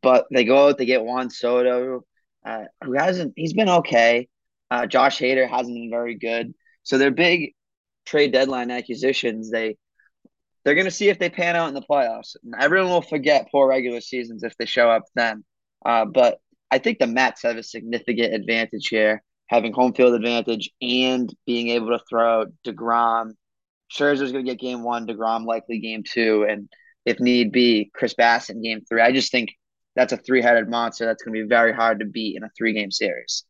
but 0.03 0.27
they 0.33 0.45
go 0.45 0.69
out, 0.69 0.79
they 0.79 0.87
get 0.87 1.05
Juan 1.05 1.31
Soto, 1.31 2.05
uh, 2.47 2.65
who 2.85 2.93
hasn't, 2.93 3.33
he's 3.37 3.55
been 3.55 3.69
okay. 3.69 4.29
Uh, 4.71 4.87
Josh 4.87 5.19
Hader 5.19 5.49
hasn't 5.49 5.75
been 5.75 5.91
very 5.91 6.15
good. 6.15 6.55
So 6.85 6.99
they're 6.99 7.11
big 7.11 7.55
trade 8.07 8.33
deadline 8.33 8.71
acquisitions. 8.71 9.51
They, 9.51 9.77
they're 10.65 10.75
going 10.75 10.87
to 10.87 10.91
see 10.91 11.09
if 11.09 11.19
they 11.19 11.31
pan 11.31 11.57
out 11.57 11.69
in 11.69 11.75
the 11.75 11.83
playoffs. 11.83 12.37
Everyone 12.59 12.91
will 12.91 13.03
forget 13.03 13.49
poor 13.51 13.69
regular 13.69 14.01
seasons 14.01 14.43
if 14.43 14.57
they 14.57 14.67
show 14.67 14.91
up 14.91 15.03
then. 15.15 15.45
Uh, 15.85 16.07
but 16.07 16.39
I 16.71 16.79
think 16.79 16.99
the 16.99 17.07
Mets 17.07 17.43
have 17.43 17.57
a 17.57 17.63
significant 17.63 18.35
advantage 18.35 18.89
here, 18.89 19.23
having 19.49 19.73
home 19.73 19.93
field 19.93 20.15
advantage 20.15 20.71
and 20.81 21.33
being 21.47 21.69
able 21.69 21.89
to 21.89 22.05
throw 22.09 22.47
DeGrom. 22.67 23.33
Scherzer's 23.93 24.33
going 24.33 24.45
to 24.45 24.51
get 24.51 24.61
game 24.61 24.83
one, 24.83 25.07
DeGrom 25.07 25.45
likely 25.45 25.79
game 25.79 26.03
two, 26.03 26.47
and 26.49 26.69
if 27.05 27.21
need 27.21 27.53
be, 27.53 27.91
Chris 27.95 28.15
Bassitt 28.15 28.57
in 28.57 28.63
game 28.63 28.81
three. 28.89 29.03
I 29.03 29.13
just 29.13 29.31
think 29.31 29.51
that's 29.95 30.13
a 30.13 30.17
three 30.17 30.43
headed 30.43 30.69
monster 30.69 31.05
that's 31.05 31.23
going 31.23 31.37
to 31.37 31.43
be 31.43 31.49
very 31.49 31.73
hard 31.73 32.01
to 32.01 32.07
beat 32.07 32.37
in 32.37 32.43
a 32.43 32.51
three 32.57 32.73
game 32.73 32.91
series. 32.91 33.45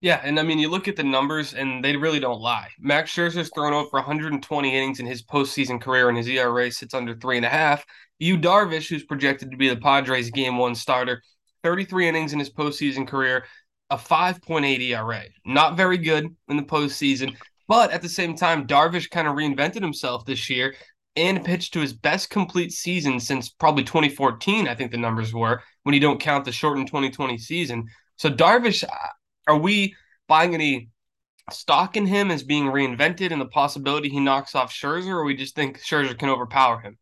Yeah, 0.00 0.20
and 0.22 0.38
I 0.38 0.44
mean, 0.44 0.60
you 0.60 0.68
look 0.68 0.86
at 0.86 0.94
the 0.94 1.02
numbers, 1.02 1.54
and 1.54 1.84
they 1.84 1.96
really 1.96 2.20
don't 2.20 2.40
lie. 2.40 2.68
Max 2.78 3.12
Scherzer's 3.12 3.50
thrown 3.52 3.72
over 3.72 3.88
120 3.92 4.76
innings 4.76 5.00
in 5.00 5.06
his 5.06 5.24
postseason 5.24 5.80
career, 5.80 6.08
and 6.08 6.16
his 6.16 6.28
ERA 6.28 6.70
sits 6.70 6.94
under 6.94 7.16
three 7.16 7.36
and 7.36 7.46
a 7.46 7.48
half. 7.48 7.84
Yu 8.20 8.38
Darvish, 8.38 8.88
who's 8.88 9.04
projected 9.04 9.50
to 9.50 9.56
be 9.56 9.68
the 9.68 9.76
Padres' 9.76 10.30
game 10.30 10.56
one 10.56 10.76
starter, 10.76 11.20
33 11.64 12.08
innings 12.08 12.32
in 12.32 12.38
his 12.38 12.50
postseason 12.50 13.08
career, 13.08 13.44
a 13.90 13.96
5.8 13.96 14.80
ERA. 14.80 15.24
Not 15.44 15.76
very 15.76 15.98
good 15.98 16.34
in 16.48 16.56
the 16.56 16.62
postseason, 16.62 17.34
but 17.66 17.90
at 17.90 18.00
the 18.00 18.08
same 18.08 18.36
time, 18.36 18.68
Darvish 18.68 19.10
kind 19.10 19.26
of 19.26 19.34
reinvented 19.34 19.82
himself 19.82 20.24
this 20.24 20.48
year 20.48 20.76
and 21.16 21.44
pitched 21.44 21.72
to 21.72 21.80
his 21.80 21.92
best 21.92 22.30
complete 22.30 22.70
season 22.70 23.18
since 23.18 23.48
probably 23.48 23.82
2014, 23.82 24.68
I 24.68 24.76
think 24.76 24.92
the 24.92 24.96
numbers 24.96 25.34
were, 25.34 25.62
when 25.82 25.94
you 25.94 26.00
don't 26.00 26.20
count 26.20 26.44
the 26.44 26.52
shortened 26.52 26.86
2020 26.86 27.36
season. 27.38 27.86
So, 28.16 28.30
Darvish, 28.30 28.84
are 29.48 29.58
we 29.58 29.96
buying 30.28 30.54
any 30.54 30.90
stock 31.50 31.96
in 31.96 32.06
him 32.06 32.30
as 32.30 32.42
being 32.42 32.66
reinvented 32.66 33.32
and 33.32 33.40
the 33.40 33.46
possibility 33.46 34.08
he 34.10 34.20
knocks 34.20 34.54
off 34.54 34.72
Scherzer, 34.72 35.08
or 35.08 35.24
we 35.24 35.34
just 35.34 35.54
think 35.56 35.80
Scherzer 35.80 36.16
can 36.18 36.28
overpower 36.28 36.80
him? 36.80 36.98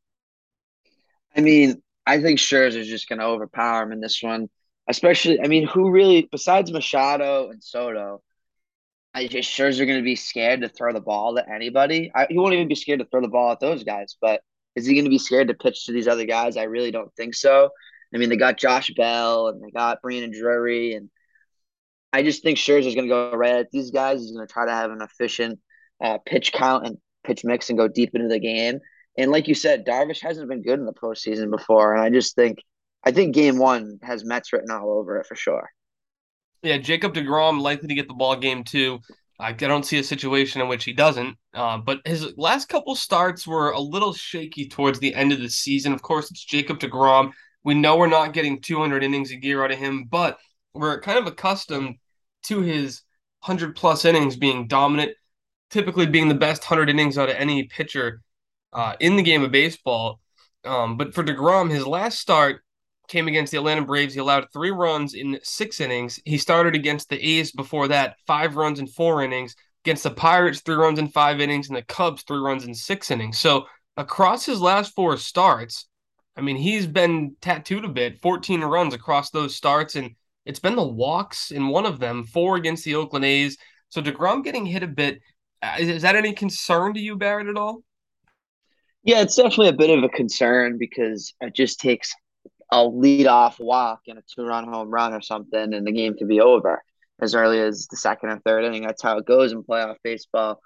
I 1.36 1.40
mean, 1.40 1.82
I 2.06 2.22
think 2.22 2.38
Scherzer's 2.38 2.88
just 2.88 3.08
going 3.08 3.18
to 3.18 3.26
overpower 3.26 3.82
him 3.82 3.92
in 3.92 4.00
this 4.00 4.22
one. 4.22 4.48
especially. 4.88 5.40
I 5.40 5.48
mean, 5.48 5.66
who 5.66 5.90
really 5.90 6.28
besides 6.30 6.72
Machado 6.72 7.50
and 7.50 7.62
Soto? 7.62 8.22
I 9.14 9.26
just 9.26 9.50
Scherzer 9.50 9.86
going 9.86 9.98
to 9.98 10.04
be 10.04 10.16
scared 10.16 10.60
to 10.60 10.68
throw 10.68 10.92
the 10.92 11.00
ball 11.00 11.34
to 11.36 11.50
anybody. 11.50 12.10
I, 12.14 12.26
he 12.28 12.38
won't 12.38 12.52
even 12.52 12.68
be 12.68 12.74
scared 12.74 13.00
to 13.00 13.06
throw 13.06 13.22
the 13.22 13.28
ball 13.28 13.52
at 13.52 13.60
those 13.60 13.82
guys. 13.82 14.16
But 14.20 14.42
is 14.74 14.86
he 14.86 14.94
going 14.94 15.04
to 15.04 15.10
be 15.10 15.18
scared 15.18 15.48
to 15.48 15.54
pitch 15.54 15.86
to 15.86 15.92
these 15.92 16.06
other 16.06 16.26
guys? 16.26 16.56
I 16.56 16.64
really 16.64 16.90
don't 16.90 17.12
think 17.16 17.34
so. 17.34 17.70
I 18.14 18.18
mean, 18.18 18.28
they 18.28 18.36
got 18.36 18.58
Josh 18.58 18.90
Bell 18.94 19.48
and 19.48 19.62
they 19.62 19.70
got 19.70 20.02
Brandon 20.02 20.30
Drury, 20.30 20.94
and 20.94 21.10
I 22.16 22.22
just 22.22 22.42
think 22.42 22.56
Scherzer's 22.56 22.94
going 22.94 23.06
to 23.06 23.14
go 23.14 23.32
right 23.32 23.56
at 23.56 23.70
these 23.70 23.90
guys. 23.90 24.20
He's 24.20 24.32
going 24.32 24.46
to 24.46 24.50
try 24.50 24.64
to 24.64 24.72
have 24.72 24.90
an 24.90 25.02
efficient 25.02 25.60
uh, 26.02 26.16
pitch 26.24 26.50
count 26.50 26.86
and 26.86 26.96
pitch 27.24 27.44
mix 27.44 27.68
and 27.68 27.78
go 27.78 27.88
deep 27.88 28.14
into 28.14 28.28
the 28.28 28.38
game. 28.38 28.78
And 29.18 29.30
like 29.30 29.48
you 29.48 29.54
said, 29.54 29.84
Darvish 29.86 30.22
hasn't 30.22 30.48
been 30.48 30.62
good 30.62 30.78
in 30.78 30.86
the 30.86 30.94
postseason 30.94 31.50
before, 31.50 31.94
and 31.94 32.02
I 32.02 32.08
just 32.08 32.34
think 32.34 32.58
I 33.04 33.12
think 33.12 33.34
Game 33.34 33.58
One 33.58 33.98
has 34.02 34.24
Mets 34.24 34.52
written 34.52 34.70
all 34.70 34.98
over 34.98 35.18
it 35.18 35.26
for 35.26 35.36
sure. 35.36 35.68
Yeah, 36.62 36.78
Jacob 36.78 37.12
DeGrom 37.12 37.60
likely 37.60 37.88
to 37.88 37.94
get 37.94 38.08
the 38.08 38.14
ball 38.14 38.36
game 38.36 38.64
two. 38.64 38.98
I 39.38 39.52
don't 39.52 39.84
see 39.84 39.98
a 39.98 40.04
situation 40.04 40.62
in 40.62 40.68
which 40.68 40.84
he 40.84 40.94
doesn't. 40.94 41.36
Uh, 41.52 41.76
but 41.76 42.00
his 42.06 42.32
last 42.38 42.70
couple 42.70 42.94
starts 42.94 43.46
were 43.46 43.72
a 43.72 43.80
little 43.80 44.14
shaky 44.14 44.68
towards 44.68 44.98
the 44.98 45.14
end 45.14 45.32
of 45.32 45.40
the 45.40 45.50
season. 45.50 45.92
Of 45.92 46.00
course, 46.00 46.30
it's 46.30 46.42
Jacob 46.42 46.78
DeGrom. 46.78 47.32
We 47.62 47.74
know 47.74 47.98
we're 47.98 48.06
not 48.06 48.32
getting 48.32 48.62
200 48.62 49.04
innings 49.04 49.32
a 49.32 49.42
year 49.42 49.62
out 49.62 49.70
of 49.70 49.78
him, 49.78 50.04
but 50.10 50.38
we're 50.72 51.00
kind 51.00 51.18
of 51.18 51.26
accustomed 51.26 51.96
to 52.48 52.60
his 52.60 53.02
100 53.40 53.76
plus 53.76 54.04
innings 54.04 54.36
being 54.36 54.66
dominant, 54.66 55.12
typically 55.70 56.06
being 56.06 56.28
the 56.28 56.34
best 56.34 56.62
100 56.62 56.90
innings 56.90 57.18
out 57.18 57.28
of 57.28 57.36
any 57.36 57.64
pitcher 57.64 58.22
uh, 58.72 58.94
in 59.00 59.16
the 59.16 59.22
game 59.22 59.42
of 59.42 59.52
baseball. 59.52 60.20
Um, 60.64 60.96
but 60.96 61.14
for 61.14 61.22
DeGrom, 61.22 61.70
his 61.70 61.86
last 61.86 62.18
start 62.18 62.62
came 63.08 63.28
against 63.28 63.52
the 63.52 63.58
Atlanta 63.58 63.82
Braves. 63.82 64.14
He 64.14 64.20
allowed 64.20 64.48
three 64.52 64.70
runs 64.70 65.14
in 65.14 65.38
six 65.42 65.80
innings. 65.80 66.20
He 66.24 66.38
started 66.38 66.74
against 66.74 67.08
the 67.08 67.24
A's 67.24 67.52
before 67.52 67.88
that, 67.88 68.16
five 68.26 68.56
runs 68.56 68.80
in 68.80 68.86
four 68.86 69.22
innings. 69.22 69.54
Against 69.84 70.02
the 70.02 70.10
Pirates, 70.10 70.60
three 70.60 70.74
runs 70.74 70.98
in 70.98 71.06
five 71.08 71.40
innings, 71.40 71.68
and 71.68 71.76
the 71.76 71.82
Cubs, 71.82 72.22
three 72.22 72.40
runs 72.40 72.64
in 72.64 72.74
six 72.74 73.10
innings. 73.12 73.38
So 73.38 73.66
across 73.96 74.44
his 74.44 74.60
last 74.60 74.94
four 74.94 75.16
starts, 75.16 75.86
I 76.36 76.40
mean, 76.40 76.56
he's 76.56 76.86
been 76.88 77.36
tattooed 77.40 77.84
a 77.84 77.88
bit, 77.88 78.20
14 78.20 78.62
runs 78.62 78.94
across 78.94 79.30
those 79.30 79.54
starts, 79.54 79.94
and 79.94 80.16
it's 80.46 80.60
been 80.60 80.76
the 80.76 80.86
walks 80.86 81.50
in 81.50 81.68
one 81.68 81.84
of 81.84 81.98
them, 81.98 82.24
four 82.24 82.56
against 82.56 82.84
the 82.84 82.94
Oakland 82.94 83.24
A's. 83.24 83.58
So 83.88 84.00
DeGrom 84.00 84.44
getting 84.44 84.64
hit 84.64 84.82
a 84.82 84.88
bit. 84.88 85.20
Uh, 85.60 85.76
is, 85.78 85.88
is 85.88 86.02
that 86.02 86.16
any 86.16 86.32
concern 86.32 86.94
to 86.94 87.00
you, 87.00 87.16
Barrett, 87.16 87.48
at 87.48 87.56
all? 87.56 87.82
Yeah, 89.02 89.20
it's 89.20 89.36
definitely 89.36 89.68
a 89.68 89.72
bit 89.72 89.96
of 89.96 90.04
a 90.04 90.08
concern 90.08 90.78
because 90.78 91.34
it 91.40 91.54
just 91.54 91.80
takes 91.80 92.12
a 92.72 92.84
lead 92.84 93.26
off 93.26 93.60
walk 93.60 94.00
and 94.08 94.18
a 94.18 94.22
two 94.34 94.44
run 94.44 94.66
home 94.66 94.90
run 94.90 95.12
or 95.12 95.20
something, 95.20 95.74
and 95.74 95.86
the 95.86 95.92
game 95.92 96.14
could 96.16 96.28
be 96.28 96.40
over 96.40 96.82
as 97.20 97.34
early 97.34 97.60
as 97.60 97.86
the 97.90 97.96
second 97.96 98.30
or 98.30 98.38
third 98.40 98.64
inning. 98.64 98.82
That's 98.82 99.02
how 99.02 99.18
it 99.18 99.26
goes 99.26 99.52
in 99.52 99.62
playoff 99.62 99.96
baseball. 100.02 100.60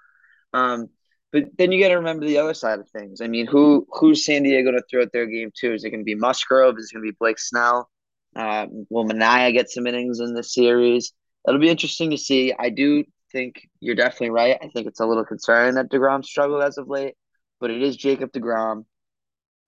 Um, 0.53 0.89
but 1.31 1.45
then 1.57 1.71
you 1.71 1.81
got 1.81 1.89
to 1.89 1.95
remember 1.95 2.25
the 2.25 2.39
other 2.39 2.53
side 2.53 2.79
of 2.79 2.89
things. 2.89 3.21
I 3.21 3.27
mean, 3.27 3.47
who 3.47 3.87
who's 3.89 4.25
San 4.25 4.43
Diego 4.43 4.71
to 4.71 4.83
throw 4.89 5.03
out 5.03 5.13
their 5.13 5.27
game 5.27 5.51
two? 5.55 5.73
Is 5.73 5.83
it 5.83 5.91
going 5.91 6.01
to 6.01 6.05
be 6.05 6.15
Musgrove? 6.15 6.77
Is 6.77 6.89
it 6.91 6.95
going 6.95 7.05
to 7.05 7.11
be 7.11 7.17
Blake 7.19 7.39
Snell? 7.39 7.89
Uh, 8.35 8.67
will 8.89 9.05
Manaea 9.05 9.53
get 9.53 9.69
some 9.69 9.87
innings 9.87 10.19
in 10.19 10.33
this 10.33 10.53
series? 10.53 11.13
It'll 11.47 11.59
be 11.59 11.69
interesting 11.69 12.11
to 12.11 12.17
see. 12.17 12.53
I 12.57 12.69
do 12.69 13.03
think 13.31 13.67
you're 13.79 13.95
definitely 13.95 14.29
right. 14.29 14.57
I 14.61 14.67
think 14.67 14.87
it's 14.87 14.99
a 14.99 15.05
little 15.05 15.25
concerning 15.25 15.75
that 15.75 15.89
Degrom 15.89 16.23
struggled 16.23 16.63
as 16.63 16.77
of 16.77 16.87
late, 16.87 17.15
but 17.59 17.71
it 17.71 17.81
is 17.81 17.97
Jacob 17.97 18.31
Degrom. 18.31 18.85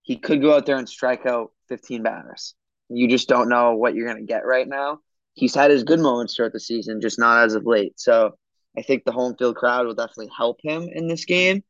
He 0.03 0.17
could 0.17 0.41
go 0.41 0.55
out 0.55 0.65
there 0.65 0.77
and 0.77 0.87
strike 0.87 1.25
out 1.25 1.51
15 1.69 2.03
batters. 2.03 2.55
You 2.89 3.07
just 3.07 3.29
don't 3.29 3.49
know 3.49 3.75
what 3.75 3.95
you're 3.95 4.07
going 4.07 4.25
to 4.25 4.31
get 4.31 4.45
right 4.45 4.67
now. 4.67 4.99
He's 5.33 5.55
had 5.55 5.71
his 5.71 5.83
good 5.83 5.99
moments 5.99 6.35
throughout 6.35 6.53
the 6.53 6.59
season, 6.59 7.01
just 7.01 7.17
not 7.17 7.43
as 7.43 7.55
of 7.55 7.65
late. 7.65 7.93
So 7.99 8.37
I 8.77 8.81
think 8.81 9.03
the 9.03 9.11
home 9.11 9.35
field 9.37 9.55
crowd 9.55 9.85
will 9.85 9.95
definitely 9.95 10.31
help 10.35 10.59
him 10.61 10.89
in 10.91 11.07
this 11.07 11.25
game. 11.25 11.63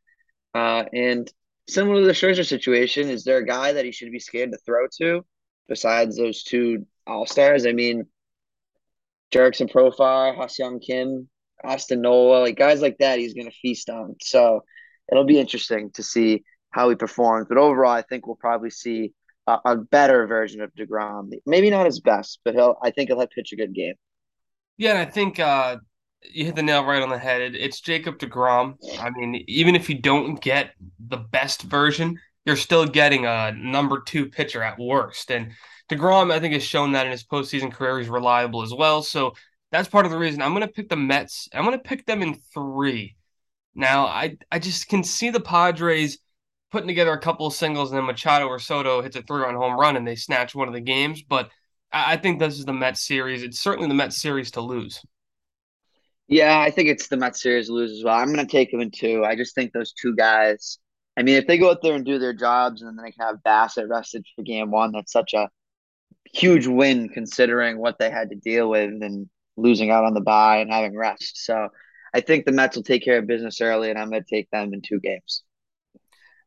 Uh, 0.53 0.83
and 0.93 1.31
similar 1.69 2.01
to 2.01 2.07
the 2.07 2.13
Scherzer 2.13 2.45
situation, 2.45 3.09
is 3.09 3.23
there 3.23 3.37
a 3.37 3.45
guy 3.45 3.73
that 3.73 3.85
he 3.85 3.91
should 3.91 4.11
be 4.11 4.19
scared 4.19 4.51
to 4.51 4.57
throw 4.65 4.87
to 4.99 5.25
besides 5.67 6.17
those 6.17 6.43
two 6.43 6.85
All 7.07 7.25
Stars? 7.25 7.65
I 7.65 7.73
mean, 7.73 8.05
Jurickson 9.33 9.71
Profar, 9.71 10.35
Ha-Seong 10.35 10.81
Kim, 10.81 11.29
Austin 11.63 12.01
Nola, 12.01 12.39
like 12.39 12.57
guys 12.57 12.81
like 12.81 12.97
that, 12.99 13.19
he's 13.19 13.33
going 13.33 13.49
to 13.49 13.57
feast 13.61 13.89
on. 13.89 14.15
So 14.21 14.63
it'll 15.11 15.25
be 15.25 15.39
interesting 15.39 15.91
to 15.91 16.03
see 16.03 16.43
how 16.71 16.89
he 16.89 16.95
performs. 16.95 17.47
But 17.49 17.57
overall, 17.57 17.91
I 17.91 18.01
think 18.01 18.27
we'll 18.27 18.35
probably 18.35 18.69
see 18.69 19.13
a, 19.47 19.57
a 19.65 19.75
better 19.75 20.27
version 20.27 20.61
of 20.61 20.73
Degrom. 20.75 21.31
Maybe 21.45 21.69
not 21.69 21.85
his 21.85 21.99
best, 21.99 22.39
but 22.43 22.55
he'll. 22.55 22.77
I 22.83 22.91
think 22.91 23.09
he'll 23.09 23.19
have 23.19 23.29
pitch 23.29 23.53
a 23.53 23.55
good 23.55 23.73
game. 23.73 23.95
Yeah, 24.77 24.91
and 24.91 24.99
I 24.99 25.05
think 25.05 25.39
uh, 25.39 25.77
you 26.31 26.45
hit 26.45 26.55
the 26.55 26.63
nail 26.63 26.83
right 26.85 27.01
on 27.01 27.09
the 27.09 27.17
head. 27.17 27.55
it's 27.55 27.81
Jacob 27.81 28.17
Degrom. 28.17 28.75
I 28.99 29.09
mean, 29.11 29.43
even 29.47 29.75
if 29.75 29.89
you 29.89 29.99
don't 29.99 30.41
get 30.41 30.71
the 30.99 31.17
best 31.17 31.63
version, 31.63 32.19
you're 32.45 32.55
still 32.55 32.85
getting 32.85 33.25
a 33.25 33.51
number 33.51 34.01
two 34.01 34.27
pitcher 34.27 34.61
at 34.61 34.79
worst. 34.79 35.31
And 35.31 35.53
Degrom, 35.89 36.31
I 36.31 36.39
think, 36.39 36.53
has 36.53 36.63
shown 36.63 36.91
that 36.93 37.05
in 37.05 37.11
his 37.11 37.23
postseason 37.23 37.71
career, 37.71 37.99
he's 37.99 38.09
reliable 38.09 38.61
as 38.61 38.73
well. 38.73 39.01
So 39.01 39.33
that's 39.71 39.89
part 39.89 40.05
of 40.05 40.11
the 40.11 40.17
reason 40.17 40.41
I'm 40.41 40.53
going 40.53 40.61
to 40.61 40.73
pick 40.73 40.89
the 40.89 40.95
Mets. 40.95 41.49
I'm 41.53 41.65
going 41.65 41.77
to 41.77 41.83
pick 41.83 42.05
them 42.05 42.21
in 42.21 42.35
three. 42.53 43.15
Now, 43.75 44.05
I 44.05 44.37
I 44.51 44.59
just 44.59 44.87
can 44.87 45.03
see 45.03 45.29
the 45.29 45.39
Padres 45.39 46.19
putting 46.71 46.87
together 46.87 47.13
a 47.13 47.19
couple 47.19 47.47
of 47.47 47.53
singles, 47.53 47.91
and 47.91 47.97
then 47.97 48.05
Machado 48.05 48.47
or 48.47 48.59
Soto 48.59 49.01
hits 49.01 49.15
a 49.15 49.21
three-run 49.21 49.55
home 49.55 49.79
run, 49.79 49.95
and 49.95 50.07
they 50.07 50.15
snatch 50.15 50.55
one 50.55 50.67
of 50.67 50.73
the 50.73 50.81
games. 50.81 51.23
But 51.23 51.49
I, 51.91 52.13
I 52.13 52.17
think 52.17 52.39
this 52.39 52.59
is 52.59 52.65
the 52.65 52.73
Mets 52.73 53.05
series. 53.05 53.43
It's 53.43 53.59
certainly 53.59 53.87
the 53.87 53.95
Mets 53.95 54.21
series 54.21 54.51
to 54.51 54.61
lose. 54.61 55.01
Yeah, 56.27 56.59
I 56.59 56.71
think 56.71 56.89
it's 56.89 57.07
the 57.07 57.17
Mets 57.17 57.41
series 57.41 57.67
to 57.67 57.73
lose 57.73 57.91
as 57.91 58.03
well. 58.03 58.15
I'm 58.15 58.33
going 58.33 58.45
to 58.45 58.51
take 58.51 58.71
them 58.71 58.79
in 58.79 58.91
two. 58.91 59.25
I 59.25 59.35
just 59.35 59.55
think 59.55 59.73
those 59.73 59.93
two 59.93 60.15
guys. 60.15 60.79
I 61.15 61.23
mean, 61.23 61.35
if 61.35 61.45
they 61.45 61.57
go 61.57 61.69
out 61.69 61.81
there 61.81 61.93
and 61.93 62.05
do 62.05 62.17
their 62.17 62.33
jobs, 62.33 62.81
and 62.81 62.97
then 62.97 63.03
they 63.03 63.11
can 63.11 63.25
have 63.25 63.43
Bassitt 63.43 63.89
rested 63.89 64.25
for 64.35 64.43
game 64.43 64.71
one, 64.71 64.91
that's 64.91 65.11
such 65.11 65.33
a 65.33 65.49
huge 66.31 66.65
win 66.65 67.09
considering 67.09 67.77
what 67.77 67.99
they 67.99 68.09
had 68.09 68.29
to 68.29 68.35
deal 68.35 68.69
with 68.69 69.01
and 69.01 69.29
losing 69.55 69.91
out 69.91 70.05
on 70.05 70.15
the 70.15 70.21
bye 70.21 70.57
and 70.57 70.71
having 70.71 70.97
rest. 70.97 71.45
So 71.45 71.69
I 72.13 72.21
think 72.21 72.45
the 72.45 72.51
Mets 72.51 72.75
will 72.75 72.83
take 72.83 73.03
care 73.03 73.19
of 73.19 73.27
business 73.27 73.61
early, 73.61 73.89
and 73.89 73.99
I'm 73.99 74.09
going 74.09 74.23
to 74.23 74.29
take 74.29 74.49
them 74.49 74.73
in 74.73 74.81
two 74.81 74.99
games. 74.99 75.43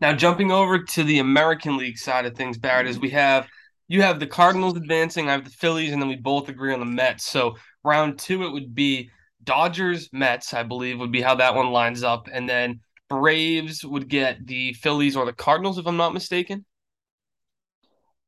Now, 0.00 0.12
jumping 0.12 0.50
over 0.50 0.82
to 0.82 1.04
the 1.04 1.20
American 1.20 1.76
League 1.76 1.99
side 1.99 2.26
of 2.26 2.35
things, 2.35 2.58
Barrett, 2.58 2.87
is 2.87 2.99
we 2.99 3.11
have 3.11 3.49
you 3.88 4.02
have 4.02 4.18
the 4.18 4.26
Cardinals 4.26 4.76
advancing, 4.76 5.28
I 5.28 5.32
have 5.32 5.44
the 5.44 5.50
Phillies, 5.50 5.92
and 5.92 6.02
then 6.02 6.08
we 6.08 6.16
both 6.16 6.49
agree 6.49 6.73
on 6.73 6.80
the 6.80 6.87
Mets. 6.87 7.25
So 7.25 7.56
round 7.85 8.18
two, 8.18 8.44
it 8.44 8.52
would 8.52 8.75
be 8.75 9.11
Dodgers, 9.44 10.08
Mets, 10.12 10.52
I 10.52 10.64
believe, 10.64 10.99
would 10.99 11.12
be 11.12 11.23
how 11.23 11.37
that 11.37 11.54
one 11.54 11.70
lines 11.70 12.02
up, 12.02 12.28
and 12.32 12.49
then 12.49 12.80
Braves 13.08 13.84
would 13.84 14.08
get 14.08 14.46
the 14.46 14.72
Phillies 14.75 15.16
or 15.16 15.25
the 15.25 15.32
Cardinals, 15.32 15.78
if 15.78 15.86
I'm 15.86 15.96
not 15.96 16.14
mistaken. 16.14 16.64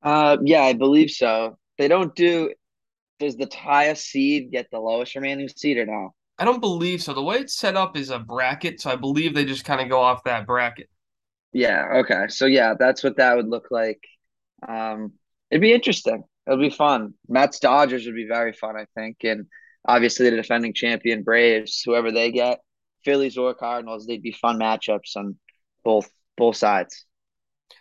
Uh, 0.03 0.37
yeah, 0.45 0.63
I 0.63 0.75
believe 0.75 1.11
so. 1.11 1.59
They 1.77 1.89
don't 1.89 2.15
do. 2.15 2.53
Does 3.19 3.37
the 3.37 3.49
highest 3.53 4.07
seed 4.07 4.53
get 4.53 4.69
the 4.71 4.79
lowest 4.79 5.15
remaining 5.15 5.49
seed 5.49 5.77
or 5.77 5.87
no? 5.87 6.15
I 6.39 6.45
don't 6.45 6.61
believe 6.61 7.03
so. 7.03 7.15
The 7.15 7.23
way 7.23 7.39
it's 7.39 7.59
set 7.59 7.77
up 7.77 7.97
is 7.97 8.11
a 8.11 8.19
bracket, 8.21 8.81
so 8.81 8.91
I 8.91 8.97
believe 8.97 9.35
they 9.35 9.45
just 9.45 9.65
kind 9.65 9.81
of 9.81 9.89
go 9.89 10.01
off 10.01 10.23
that 10.25 10.47
bracket. 10.47 10.89
Yeah. 11.53 11.85
Okay. 11.97 12.27
So 12.29 12.47
yeah, 12.47 12.75
that's 12.79 13.03
what 13.03 13.17
that 13.17 13.37
would 13.37 13.49
look 13.49 13.69
like. 13.71 14.01
Um, 14.67 15.15
it'd 15.51 15.63
be 15.63 15.73
interesting. 15.73 16.23
It'll 16.47 16.61
be 16.61 16.71
fun. 16.71 17.15
Mets 17.29 17.59
Dodgers 17.59 18.07
would 18.07 18.15
be 18.15 18.27
very 18.29 18.53
fun, 18.53 18.77
I 18.77 18.87
think, 18.95 19.19
and 19.25 19.47
obviously 19.87 20.31
the 20.31 20.37
defending 20.37 20.75
champion 20.75 21.23
Braves, 21.23 21.83
whoever 21.85 22.13
they 22.13 22.31
get, 22.31 22.61
Phillies 23.05 23.37
or 23.39 23.55
Cardinals, 23.55 24.07
they'd 24.07 24.23
be 24.23 24.33
fun 24.33 24.59
matchups 24.59 25.17
on 25.17 25.37
both 25.85 26.11
both 26.37 26.57
sides. 26.57 27.05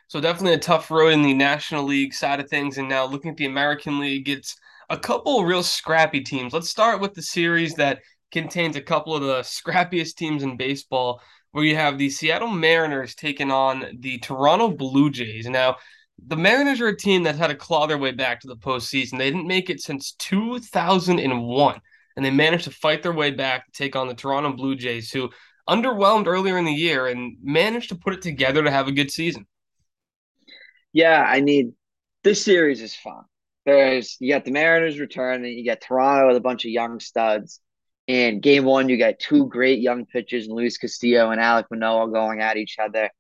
So 0.08 0.22
definitely 0.22 0.54
a 0.54 0.60
tough 0.60 0.90
road 0.90 1.14
in 1.14 1.22
the 1.22 1.34
National 1.34 1.84
League 1.84 2.14
side 2.14 2.40
of 2.40 2.50
things, 2.50 2.78
and 2.78 2.88
now 2.88 3.06
looking 3.06 3.32
at 3.32 3.38
the 3.38 3.46
American 3.46 4.00
League, 4.00 4.30
it's 4.30 4.56
a 4.90 4.98
couple 4.98 5.44
real 5.44 5.64
scrappy 5.64 6.22
teams. 6.22 6.54
Let's 6.54 6.70
start 6.70 7.02
with 7.02 7.14
the 7.14 7.22
series 7.22 7.76
that 7.76 8.00
contains 8.32 8.76
a 8.76 8.82
couple 8.82 9.16
of 9.16 9.22
the 9.22 9.40
scrappiest 9.40 10.16
teams 10.16 10.44
in 10.44 10.58
baseball 10.58 11.22
where 11.52 11.64
you 11.64 11.76
have 11.76 11.98
the 11.98 12.10
Seattle 12.10 12.50
Mariners 12.50 13.16
taking 13.16 13.52
on 13.52 13.86
the 14.00 14.18
Toronto 14.20 14.70
Blue 14.70 15.10
Jays. 15.10 15.48
Now, 15.48 15.78
the 16.26 16.36
Mariners 16.36 16.82
are 16.82 16.88
a 16.88 16.98
team 16.98 17.24
that 17.24 17.36
had 17.36 17.48
to 17.48 17.56
claw 17.56 17.88
their 17.88 17.98
way 17.98 18.12
back 18.12 18.40
to 18.42 18.48
the 18.48 18.56
postseason. 18.56 19.18
They 19.18 19.30
didn't 19.30 19.48
make 19.48 19.70
it 19.70 19.82
since 19.82 20.14
2001, 20.20 21.82
and 22.18 22.26
they 22.26 22.32
managed 22.32 22.64
to 22.64 22.72
fight 22.72 23.04
their 23.04 23.14
way 23.14 23.32
back 23.32 23.68
to 23.68 23.72
take 23.72 23.96
on 23.96 24.08
the 24.08 24.16
Toronto 24.16 24.52
Blue 24.52 24.76
Jays, 24.76 25.12
who 25.12 25.30
underwhelmed 25.70 26.26
earlier 26.26 26.58
in 26.58 26.66
the 26.66 26.74
year 26.74 27.06
and 27.06 27.38
managed 27.44 27.90
to 27.90 27.96
put 27.96 28.14
it 28.14 28.24
together 28.24 28.64
to 28.64 28.72
have 28.72 28.88
a 28.88 28.92
good 28.92 29.12
season. 29.12 29.46
Yeah, 30.94 31.24
I 31.24 31.42
mean, 31.42 31.76
this 32.24 32.44
series 32.44 32.82
is 32.82 32.96
fun. 32.96 33.22
There's 33.66 34.18
you 34.20 34.34
got 34.34 34.46
the 34.46 34.52
Mariners 34.52 35.00
return, 35.00 35.46
and 35.46 35.54
you 35.54 35.64
got 35.64 35.80
Toronto 35.80 36.28
with 36.28 36.38
a 36.38 36.42
bunch 36.42 36.66
of 36.66 36.72
young 36.72 37.00
studs. 37.00 37.60
In 38.08 38.40
game 38.40 38.64
one, 38.64 38.90
you 38.90 38.98
got 38.98 39.20
two 39.20 39.48
great 39.48 39.80
young 39.80 40.06
pitchers, 40.06 40.48
Luis 40.48 40.78
Castillo 40.78 41.30
and 41.30 41.40
Alek 41.40 41.66
Manoah, 41.70 42.10
going 42.10 42.42
at 42.42 42.58
each 42.58 42.78
other. 42.80 43.12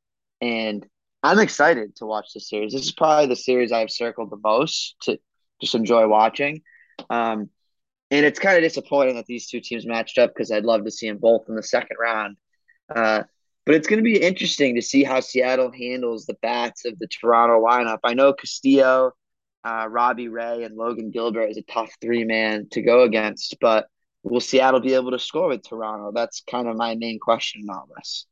And 0.41 0.85
I'm 1.21 1.39
excited 1.39 1.97
to 1.97 2.05
watch 2.05 2.33
this 2.33 2.49
series. 2.49 2.71
This 2.71 2.83
is 2.83 2.93
probably 2.93 3.27
the 3.27 3.35
series 3.35 3.71
I've 3.71 3.91
circled 3.91 4.31
the 4.31 4.39
most 4.41 4.95
to 5.01 5.19
just 5.61 5.75
enjoy 5.75 6.07
watching. 6.07 6.61
Um, 7.09 7.49
and 8.11 8.25
it's 8.25 8.39
kind 8.39 8.57
of 8.57 8.63
disappointing 8.63 9.15
that 9.15 9.25
these 9.25 9.47
two 9.47 9.59
teams 9.59 9.85
matched 9.85 10.17
up 10.17 10.33
because 10.33 10.51
I'd 10.51 10.65
love 10.65 10.85
to 10.85 10.91
see 10.91 11.07
them 11.07 11.17
both 11.17 11.45
in 11.49 11.55
the 11.55 11.63
second 11.63 11.97
round. 11.99 12.37
Uh, 12.93 13.23
but 13.65 13.75
it's 13.75 13.87
going 13.87 13.99
to 13.99 14.03
be 14.03 14.21
interesting 14.21 14.75
to 14.75 14.81
see 14.81 15.03
how 15.03 15.19
Seattle 15.19 15.71
handles 15.71 16.25
the 16.25 16.37
bats 16.41 16.85
of 16.85 16.97
the 16.99 17.07
Toronto 17.07 17.61
lineup. 17.61 17.99
I 18.03 18.13
know 18.13 18.31
Castillo, 18.31 19.11
uh, 19.65 19.87
Robbie 19.89 20.29
Ray, 20.29 20.63
and 20.63 20.77
Logan 20.77 21.11
Gilbert 21.11 21.47
is 21.47 21.57
a 21.57 21.63
tough 21.63 21.91
three 22.01 22.23
man 22.23 22.67
to 22.71 22.81
go 22.81 23.03
against, 23.03 23.57
but 23.59 23.87
will 24.23 24.39
Seattle 24.39 24.79
be 24.79 24.93
able 24.93 25.11
to 25.11 25.19
score 25.19 25.49
with 25.49 25.67
Toronto? 25.67 26.11
That's 26.13 26.41
kind 26.49 26.69
of 26.69 26.77
my 26.77 26.95
main 26.95 27.19
question 27.19 27.63
in 27.63 27.69
all 27.69 27.89
this. 27.97 28.25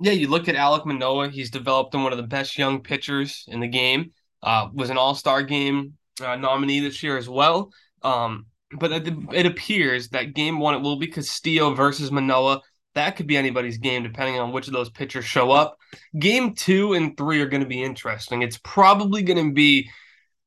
Yeah, 0.00 0.12
you 0.12 0.28
look 0.28 0.48
at 0.48 0.56
Alek 0.56 0.84
Manoah. 0.84 1.30
He's 1.30 1.50
developed 1.50 1.94
in 1.94 2.02
one 2.02 2.12
of 2.12 2.18
the 2.18 2.26
best 2.26 2.58
young 2.58 2.82
pitchers 2.82 3.44
in 3.48 3.60
the 3.60 3.68
game. 3.68 4.12
Uh, 4.42 4.68
was 4.74 4.90
an 4.90 4.98
All 4.98 5.14
Star 5.14 5.42
game 5.42 5.94
uh, 6.22 6.36
nominee 6.36 6.80
this 6.80 7.02
year 7.02 7.16
as 7.16 7.28
well. 7.28 7.70
Um, 8.02 8.46
but 8.78 8.92
it, 8.92 9.46
appears 9.46 10.08
that 10.10 10.34
game 10.34 10.58
one 10.58 10.74
it 10.74 10.80
will 10.80 10.96
be 10.96 11.06
Castillo 11.06 11.74
versus 11.74 12.10
Manoah. 12.10 12.60
That 12.94 13.16
could 13.16 13.26
be 13.26 13.36
anybody's 13.36 13.78
game 13.78 14.02
depending 14.02 14.38
on 14.38 14.52
which 14.52 14.66
of 14.68 14.72
those 14.72 14.90
pitchers 14.90 15.24
show 15.24 15.50
up. 15.50 15.76
Game 16.18 16.54
two 16.54 16.94
and 16.94 17.16
three 17.16 17.40
are 17.40 17.48
going 17.48 17.62
to 17.62 17.68
be 17.68 17.82
interesting. 17.82 18.42
It's 18.42 18.58
probably 18.62 19.22
going 19.22 19.48
to 19.48 19.52
be 19.52 19.90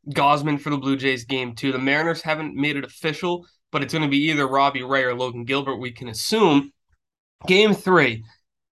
Gausman 0.10 0.60
for 0.60 0.70
the 0.70 0.78
Blue 0.78 0.96
Jays 0.96 1.26
game 1.26 1.56
two. 1.56 1.72
The 1.72 1.80
Mariners 1.80 2.22
haven't 2.22 2.56
made 2.56 2.78
it 2.78 2.86
official, 2.86 3.46
but 3.72 3.84
it's 3.84 3.94
going 3.94 4.04
to 4.04 4.10
be 4.10 4.30
either 4.30 4.48
Robbie 4.48 4.84
Ray 4.84 5.04
or 5.04 5.16
Logan 5.16 5.44
Gilbert, 5.44 5.78
we 5.78 5.92
can 5.92 6.08
assume. 6.08 6.72
Game 7.46 7.74
three, 7.74 8.24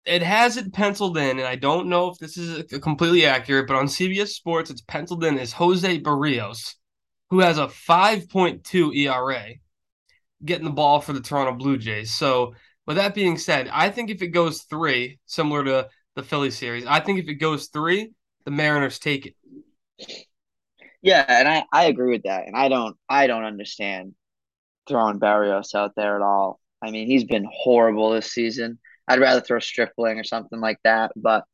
it 0.04 0.22
has 0.22 0.56
it 0.56 0.72
penciled 0.72 1.18
in, 1.18 1.38
and 1.38 1.46
I 1.46 1.54
don't 1.54 1.88
know 1.88 2.08
if 2.08 2.18
this 2.18 2.36
is 2.36 2.64
completely 2.80 3.26
accurate, 3.26 3.66
but 3.66 3.76
on 3.76 3.86
CBS 3.86 4.28
Sports, 4.28 4.70
it's 4.70 4.80
penciled 4.80 5.24
in 5.24 5.38
as 5.38 5.52
Jose 5.52 6.00
Berrios, 6.00 6.74
who 7.30 7.40
has 7.40 7.58
a 7.58 7.66
5.2 7.66 8.96
ERA, 8.96 9.54
getting 10.44 10.64
the 10.64 10.70
ball 10.70 11.00
for 11.00 11.12
the 11.12 11.20
Toronto 11.20 11.52
Blue 11.52 11.78
Jays. 11.78 12.14
So, 12.14 12.54
with 12.86 12.96
that 12.96 13.14
being 13.14 13.36
said, 13.36 13.68
I 13.70 13.90
think 13.90 14.08
if 14.10 14.22
it 14.22 14.28
goes 14.28 14.62
three, 14.62 15.18
similar 15.26 15.62
to 15.64 15.88
the 16.14 16.22
Philly 16.22 16.50
series, 16.50 16.86
I 16.86 17.00
think 17.00 17.18
if 17.18 17.28
it 17.28 17.34
goes 17.34 17.66
three, 17.68 18.12
the 18.44 18.50
Mariners 18.50 18.98
take 18.98 19.26
it. 19.26 19.34
Yeah, 21.02 21.24
and 21.28 21.46
I, 21.46 21.64
I 21.70 21.84
agree 21.84 22.10
with 22.10 22.22
that. 22.22 22.46
And 22.46 22.56
I 22.56 22.68
don't 22.68 22.96
I 23.08 23.26
don't 23.26 23.44
understand 23.44 24.14
throwing 24.88 25.20
Berrios 25.20 25.74
out 25.74 25.92
there 25.96 26.16
at 26.16 26.22
all. 26.22 26.60
I 26.82 26.90
mean, 26.90 27.06
he's 27.06 27.24
been 27.24 27.46
horrible 27.52 28.10
this 28.10 28.32
season. 28.32 28.78
I'd 29.06 29.20
rather 29.20 29.40
throw 29.40 29.58
Stripling 29.58 30.18
or 30.18 30.24
something 30.24 30.60
like 30.60 30.78
that. 30.84 31.12
But 31.14 31.44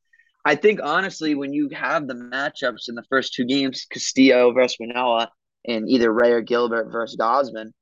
I 0.45 0.54
think 0.54 0.81
honestly, 0.83 1.35
when 1.35 1.52
you 1.52 1.69
have 1.71 2.07
the 2.07 2.14
matchups 2.14 2.88
in 2.88 2.95
the 2.95 3.04
first 3.09 3.35
two 3.35 3.45
games, 3.45 3.87
Castillo 3.90 4.52
versus 4.52 4.76
Manoah, 4.81 5.31
and 5.66 5.88
either 5.88 6.12
Ray 6.12 6.33
or 6.33 6.40
Gilbert 6.40 6.90
versus 6.90 7.16
Gausman, 7.16 7.73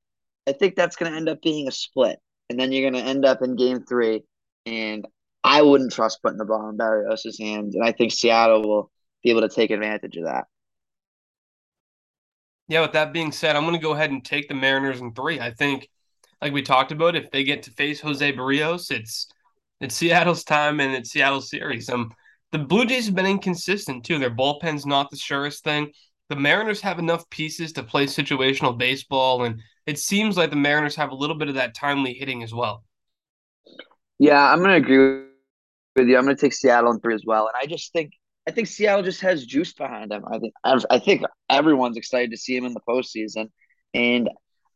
I 0.47 0.53
think 0.53 0.77
that's 0.77 0.97
going 0.97 1.13
to 1.13 1.17
end 1.17 1.29
up 1.29 1.43
being 1.43 1.69
a 1.69 1.73
split. 1.73 2.19
And 2.51 2.59
then 2.59 2.73
you're 2.73 2.91
going 2.91 3.03
to 3.03 3.09
end 3.09 3.25
up 3.25 3.43
in 3.43 3.57
game 3.57 3.85
three. 3.85 4.23
And 4.67 5.07
I 5.45 5.63
wouldn't 5.63 5.93
trust 5.93 6.23
putting 6.23 6.39
the 6.39 6.45
ball 6.45 6.69
in 6.69 6.77
Berrios' 6.77 7.41
hands. 7.41 7.75
And 7.75 7.85
I 7.85 7.93
think 7.93 8.13
Seattle 8.13 8.63
will 8.63 8.91
be 9.23 9.31
able 9.31 9.43
to 9.43 9.49
take 9.49 9.71
advantage 9.71 10.17
of 10.17 10.25
that. 10.25 10.45
Yeah, 12.69 12.83
with 12.83 12.93
that 12.93 13.13
being 13.13 13.33
said, 13.33 13.57
I'm 13.57 13.65
going 13.65 13.75
to 13.75 13.83
go 13.83 13.93
ahead 13.93 14.11
and 14.11 14.25
take 14.25 14.49
the 14.49 14.55
Mariners 14.55 15.01
in 15.01 15.13
three. 15.13 15.41
I 15.41 15.51
think, 15.51 15.89
like 16.41 16.53
we 16.53 16.63
talked 16.63 16.93
about, 16.93 17.17
if 17.17 17.31
they 17.31 17.45
get 17.45 17.65
to 17.65 17.71
face 17.73 18.01
Jose 18.01 18.33
Berrios, 18.33 18.91
it's 18.91 19.29
it's 19.81 19.97
Seattle's 19.97 20.45
time 20.45 20.81
and 20.81 20.95
it's 20.95 21.11
Seattle's 21.11 21.51
series. 21.51 21.91
Um, 21.91 22.13
the 22.53 22.59
Blue 22.59 22.87
Jays 22.87 23.07
have 23.07 23.15
been 23.15 23.27
inconsistent 23.27 24.05
too. 24.05 24.19
Their 24.19 24.31
bullpen's 24.31 24.87
not 24.87 25.11
the 25.11 25.17
surest 25.17 25.65
thing. 25.65 25.91
The 26.33 26.41
Mariners 26.41 26.81
have 26.81 26.99
enough 26.99 27.29
pieces 27.29 27.75
to 27.75 27.83
play 27.83 28.07
situational 28.07 28.79
baseball, 28.79 29.45
and 29.45 29.61
it 29.85 29.99
seems 29.99 30.35
like 30.39 30.49
the 30.49 30.57
Mariners 30.57 30.97
have 30.97 31.11
a 31.11 31.15
little 31.15 31.37
bit 31.37 31.49
of 31.49 31.57
that 31.57 31.75
timely 31.75 32.15
hitting 32.15 32.43
as 32.43 32.55
well. 32.55 32.85
Yeah, 34.19 34.43
I'm 34.43 34.61
going 34.61 34.71
to 34.71 34.77
agree 34.77 35.27
with 35.95 36.09
you. 36.09 36.17
I'm 36.17 36.25
going 36.25 36.35
to 36.35 36.41
take 36.41 36.55
Seattle 36.55 36.91
in 36.91 37.01
three 37.01 37.15
as 37.15 37.25
well, 37.27 37.49
and 37.49 37.63
I 37.63 37.67
just 37.67 37.93
think 37.93 38.13
I 38.49 38.51
think 38.51 38.69
Seattle 38.69 39.03
just 39.03 39.21
has 39.21 39.45
juice 39.45 39.75
behind 39.75 40.11
them. 40.11 40.25
I 40.27 40.39
think 40.39 40.55
I 40.65 40.99
think 40.99 41.23
everyone's 41.51 41.99
excited 41.99 42.31
to 42.31 42.39
see 42.39 42.57
him 42.57 42.65
in 42.65 42.73
the 42.73 42.81
postseason, 42.89 43.51
and 43.93 44.31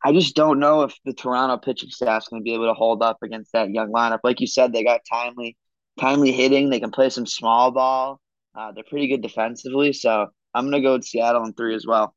I 0.04 0.12
just 0.12 0.36
don't 0.36 0.60
know 0.60 0.82
if 0.82 0.94
the 1.06 1.14
Toronto 1.14 1.56
pitching 1.56 1.88
staff 1.88 2.24
is 2.24 2.28
going 2.28 2.42
to 2.42 2.44
be 2.44 2.52
able 2.52 2.66
to 2.66 2.74
hold 2.74 3.02
up 3.02 3.16
against 3.22 3.54
that 3.54 3.70
young 3.70 3.90
lineup. 3.92 4.20
Like 4.22 4.42
you 4.42 4.46
said, 4.46 4.74
they 4.74 4.84
got 4.84 5.00
timely, 5.10 5.56
timely 5.98 6.32
hitting. 6.32 6.68
They 6.68 6.80
can 6.80 6.90
play 6.90 7.08
some 7.08 7.24
small 7.24 7.70
ball. 7.70 8.20
Uh, 8.54 8.72
they're 8.72 8.84
pretty 8.84 9.08
good 9.08 9.22
defensively, 9.22 9.94
so 9.94 10.26
I'm 10.56 10.64
going 10.64 10.82
to 10.82 10.86
go 10.86 10.94
with 10.94 11.04
Seattle 11.04 11.44
in 11.44 11.52
three 11.52 11.74
as 11.74 11.86
well. 11.86 12.14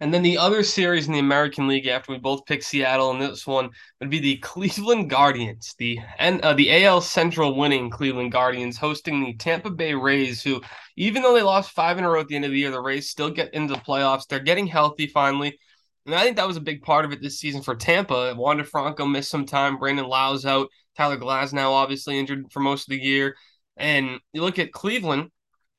And 0.00 0.14
then 0.14 0.22
the 0.22 0.38
other 0.38 0.62
series 0.62 1.08
in 1.08 1.12
the 1.12 1.18
American 1.18 1.66
League 1.66 1.88
after 1.88 2.12
we 2.12 2.18
both 2.18 2.46
picked 2.46 2.62
Seattle 2.62 3.10
and 3.10 3.20
this 3.20 3.44
one 3.44 3.70
would 4.00 4.10
be 4.10 4.20
the 4.20 4.36
Cleveland 4.42 5.10
Guardians, 5.10 5.74
the 5.76 5.98
and 6.20 6.40
uh, 6.42 6.54
the 6.54 6.84
AL 6.84 7.00
Central 7.00 7.56
winning 7.56 7.90
Cleveland 7.90 8.30
Guardians 8.30 8.78
hosting 8.78 9.24
the 9.24 9.34
Tampa 9.34 9.70
Bay 9.70 9.94
Rays, 9.94 10.40
who 10.40 10.62
even 10.96 11.22
though 11.22 11.34
they 11.34 11.42
lost 11.42 11.72
five 11.72 11.98
in 11.98 12.04
a 12.04 12.10
row 12.10 12.20
at 12.20 12.28
the 12.28 12.36
end 12.36 12.44
of 12.44 12.52
the 12.52 12.58
year, 12.58 12.70
the 12.70 12.80
Rays 12.80 13.10
still 13.10 13.30
get 13.30 13.52
into 13.54 13.74
the 13.74 13.80
playoffs. 13.80 14.28
They're 14.28 14.38
getting 14.38 14.68
healthy 14.68 15.08
finally. 15.08 15.58
And 16.06 16.14
I 16.14 16.22
think 16.22 16.36
that 16.36 16.46
was 16.46 16.56
a 16.56 16.60
big 16.60 16.82
part 16.82 17.04
of 17.04 17.12
it 17.12 17.20
this 17.20 17.40
season 17.40 17.62
for 17.62 17.74
Tampa. 17.74 18.34
Wander 18.36 18.64
Franco 18.64 19.04
missed 19.04 19.30
some 19.30 19.46
time. 19.46 19.78
Brandon 19.78 20.06
Lowe's 20.06 20.46
out. 20.46 20.68
Tyler 20.96 21.18
Glasnow 21.18 21.72
obviously 21.72 22.18
injured 22.18 22.46
for 22.52 22.60
most 22.60 22.88
of 22.88 22.90
the 22.92 23.04
year. 23.04 23.34
And 23.76 24.20
you 24.32 24.42
look 24.42 24.60
at 24.60 24.72
Cleveland. 24.72 25.30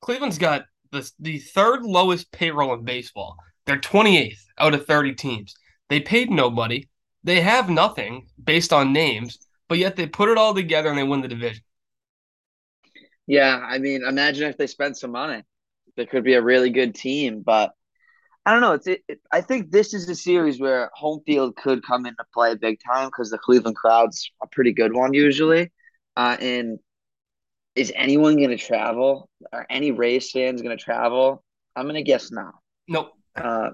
Cleveland's 0.02 0.38
got 0.38 0.66
the, 0.92 1.10
the 1.20 1.40
third 1.40 1.84
lowest 1.84 2.32
payroll 2.32 2.74
in 2.74 2.84
baseball. 2.84 3.36
They're 3.66 3.78
28th 3.78 4.40
out 4.58 4.74
of 4.74 4.86
30 4.86 5.14
teams. 5.16 5.54
They 5.90 6.00
paid 6.00 6.32
nobody. 6.32 6.88
They 7.24 7.42
have 7.42 7.70
nothing 7.70 8.28
based 8.44 8.72
on 8.74 8.94
names, 8.94 9.38
but 9.68 9.78
yet 9.78 9.96
they 9.96 10.08
put 10.08 10.30
it 10.30 10.38
all 10.38 10.54
together 10.54 10.90
and 10.90 10.98
they 10.98 11.04
win 11.04 11.22
the 11.22 11.28
division. 11.28 11.64
Yeah, 13.28 13.58
I 13.64 13.78
mean, 13.78 14.04
imagine 14.04 14.50
if 14.50 14.58
they 14.58 14.68
spent 14.68 14.98
some 14.98 15.12
money. 15.12 15.44
They 15.96 16.06
could 16.06 16.24
be 16.24 16.34
a 16.34 16.42
really 16.42 16.70
good 16.70 16.96
team, 16.96 17.42
but 17.46 17.74
I 18.46 18.54
don't 18.54 18.62
know. 18.62 18.74
It's 18.74 18.88
it, 18.88 19.04
it, 19.08 19.20
I 19.32 19.42
think 19.42 19.70
this 19.70 19.94
is 19.94 20.10
a 20.10 20.16
series 20.16 20.60
where 20.60 20.90
home 20.94 21.22
field 21.26 21.56
could 21.56 21.86
come 21.86 22.06
into 22.06 22.24
play 22.34 22.56
big 22.56 22.80
time 22.84 23.10
because 23.10 23.30
the 23.30 23.38
Cleveland 23.38 23.76
crowd's 23.76 24.32
a 24.42 24.48
pretty 24.48 24.72
good 24.72 24.94
one 24.94 25.14
usually. 25.14 25.72
Uh, 26.16 26.38
and 26.40 26.80
is 27.80 27.94
anyone 27.96 28.36
going 28.36 28.50
to 28.50 28.58
travel? 28.58 29.30
Are 29.54 29.66
any 29.70 29.92
Rays 29.92 30.32
fans 30.32 30.62
going 30.62 30.78
to 30.78 30.84
travel? 30.84 31.42
I'm 31.78 31.86
going 31.86 31.96
to 31.96 32.04
guess 32.04 32.30
no. 32.30 32.52
Nope. 32.90 33.14
Uh, 33.36 33.70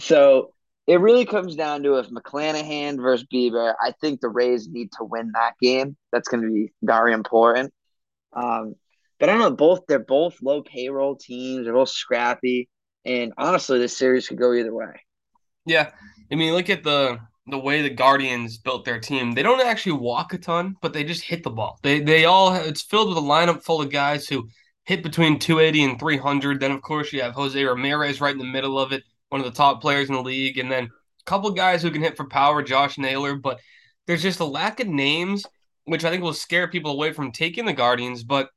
so 0.00 0.54
it 0.86 0.98
really 1.00 1.26
comes 1.26 1.54
down 1.54 1.82
to 1.82 1.96
if 1.98 2.08
McClanahan 2.08 2.96
versus 2.96 3.26
Bieber. 3.30 3.74
I 3.82 3.92
think 4.00 4.20
the 4.22 4.30
Rays 4.30 4.66
need 4.66 4.90
to 4.92 5.04
win 5.04 5.32
that 5.34 5.52
game. 5.60 5.94
That's 6.10 6.26
going 6.26 6.42
to 6.42 6.50
be 6.50 6.72
very 6.82 7.12
important. 7.12 7.70
Um, 8.32 8.76
but 9.20 9.28
I 9.28 9.32
don't 9.32 9.42
know. 9.42 9.50
Both 9.50 9.80
they're 9.88 9.98
both 9.98 10.40
low 10.40 10.62
payroll 10.62 11.16
teams. 11.16 11.64
They're 11.64 11.74
both 11.74 11.90
scrappy, 11.90 12.70
and 13.04 13.34
honestly, 13.36 13.78
this 13.78 13.96
series 13.96 14.26
could 14.26 14.38
go 14.38 14.54
either 14.54 14.74
way. 14.74 15.00
Yeah, 15.66 15.90
I 16.32 16.34
mean, 16.34 16.54
look 16.54 16.70
at 16.70 16.82
the 16.82 17.20
the 17.46 17.58
way 17.58 17.82
the 17.82 17.90
Guardians 17.90 18.58
built 18.58 18.84
their 18.84 18.98
team. 18.98 19.32
They 19.32 19.42
don't 19.42 19.60
actually 19.60 19.92
walk 19.92 20.32
a 20.32 20.38
ton, 20.38 20.76
but 20.80 20.92
they 20.92 21.04
just 21.04 21.22
hit 21.22 21.42
the 21.42 21.50
ball. 21.50 21.78
They 21.82 22.00
they 22.00 22.24
all 22.24 22.54
it's 22.54 22.82
filled 22.82 23.08
with 23.08 23.18
a 23.18 23.20
lineup 23.20 23.62
full 23.62 23.82
of 23.82 23.90
guys 23.90 24.26
who 24.26 24.48
hit 24.84 25.02
between 25.02 25.38
280 25.38 25.84
and 25.84 25.98
300. 25.98 26.60
Then, 26.60 26.70
of 26.70 26.82
course, 26.82 27.12
you 27.12 27.22
have 27.22 27.34
Jose 27.34 27.62
Ramirez 27.62 28.20
right 28.20 28.32
in 28.32 28.38
the 28.38 28.44
middle 28.44 28.78
of 28.78 28.92
it, 28.92 29.02
one 29.28 29.40
of 29.40 29.46
the 29.46 29.56
top 29.56 29.80
players 29.80 30.08
in 30.08 30.14
the 30.14 30.22
league. 30.22 30.58
And 30.58 30.70
then 30.70 30.84
a 30.84 31.24
couple 31.24 31.50
guys 31.50 31.82
who 31.82 31.90
can 31.90 32.02
hit 32.02 32.16
for 32.16 32.26
power, 32.26 32.62
Josh 32.62 32.98
Naylor. 32.98 33.36
But 33.36 33.60
there's 34.06 34.22
just 34.22 34.40
a 34.40 34.44
lack 34.44 34.80
of 34.80 34.88
names, 34.88 35.44
which 35.84 36.04
I 36.04 36.10
think 36.10 36.22
will 36.22 36.34
scare 36.34 36.68
people 36.68 36.92
away 36.92 37.12
from 37.12 37.32
taking 37.32 37.64
the 37.64 37.72
Guardians. 37.72 38.24
But 38.24 38.50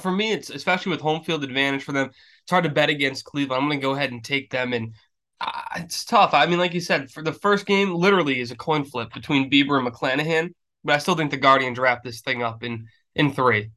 for 0.00 0.10
me, 0.10 0.32
it's 0.32 0.50
especially 0.50 0.90
with 0.90 1.00
home 1.00 1.22
field 1.22 1.44
advantage 1.44 1.84
for 1.84 1.92
them, 1.92 2.08
it's 2.08 2.50
hard 2.50 2.64
to 2.64 2.70
bet 2.70 2.90
against 2.90 3.24
Cleveland. 3.24 3.62
I'm 3.62 3.68
going 3.68 3.80
to 3.80 3.86
go 3.86 3.94
ahead 3.94 4.12
and 4.12 4.24
take 4.24 4.50
them. 4.50 4.72
And 4.72 4.92
uh, 5.40 5.62
it's 5.76 6.04
tough. 6.04 6.34
I 6.34 6.46
mean, 6.46 6.58
like 6.58 6.74
you 6.74 6.80
said, 6.80 7.10
for 7.10 7.22
the 7.22 7.32
first 7.32 7.66
game, 7.66 7.94
literally 7.94 8.40
is 8.40 8.50
a 8.50 8.56
coin 8.56 8.84
flip 8.84 9.12
between 9.12 9.50
Bieber 9.50 9.78
and 9.78 9.88
McClanahan. 9.88 10.52
But 10.84 10.94
I 10.94 10.98
still 10.98 11.14
think 11.14 11.30
the 11.30 11.36
Guardians 11.36 11.78
wrap 11.78 12.02
this 12.02 12.20
thing 12.20 12.42
up 12.42 12.62
in 12.62 12.86
in 13.14 13.32
three. 13.32 13.70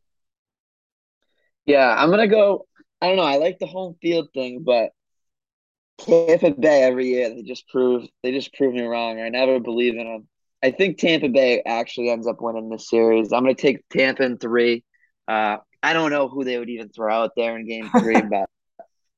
Yeah, 1.65 1.93
I'm 1.97 2.09
gonna 2.09 2.27
go. 2.27 2.65
I 3.01 3.07
don't 3.07 3.17
know. 3.17 3.23
I 3.23 3.37
like 3.37 3.59
the 3.59 3.67
home 3.67 3.95
field 4.01 4.29
thing, 4.33 4.63
but 4.63 4.91
Tampa 5.97 6.51
Bay 6.51 6.83
every 6.83 7.07
year 7.07 7.29
they 7.29 7.41
just 7.43 7.67
prove 7.69 8.07
they 8.23 8.31
just 8.31 8.53
prove 8.53 8.73
me 8.73 8.81
wrong. 8.81 9.19
I 9.19 9.29
never 9.29 9.59
believe 9.59 9.95
in 9.97 10.05
them. 10.05 10.27
I 10.63 10.71
think 10.71 10.97
Tampa 10.97 11.29
Bay 11.29 11.61
actually 11.65 12.09
ends 12.09 12.27
up 12.27 12.41
winning 12.41 12.69
this 12.69 12.89
series. 12.89 13.33
I'm 13.33 13.43
gonna 13.43 13.55
take 13.55 13.87
Tampa 13.89 14.23
in 14.23 14.37
three. 14.37 14.83
Uh, 15.27 15.57
I 15.81 15.93
don't 15.93 16.11
know 16.11 16.29
who 16.29 16.43
they 16.43 16.57
would 16.57 16.69
even 16.69 16.89
throw 16.89 17.13
out 17.13 17.31
there 17.35 17.57
in 17.57 17.67
Game 17.67 17.89
Three, 17.89 18.21
but 18.29 18.49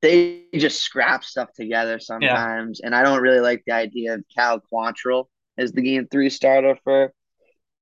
they 0.06 0.44
just 0.54 0.82
scrap 0.82 1.24
stuff 1.24 1.52
together 1.54 2.00
sometimes, 2.00 2.80
yeah. 2.80 2.86
and 2.86 2.96
I 2.96 3.02
don't 3.02 3.22
really 3.22 3.40
like 3.40 3.64
the 3.66 3.74
idea 3.74 4.14
of 4.14 4.24
Cal 4.36 4.62
Quantrill 4.72 5.26
as 5.58 5.72
the 5.72 5.82
Game 5.82 6.08
Three 6.12 6.30
starter 6.30 6.78
for 6.84 7.12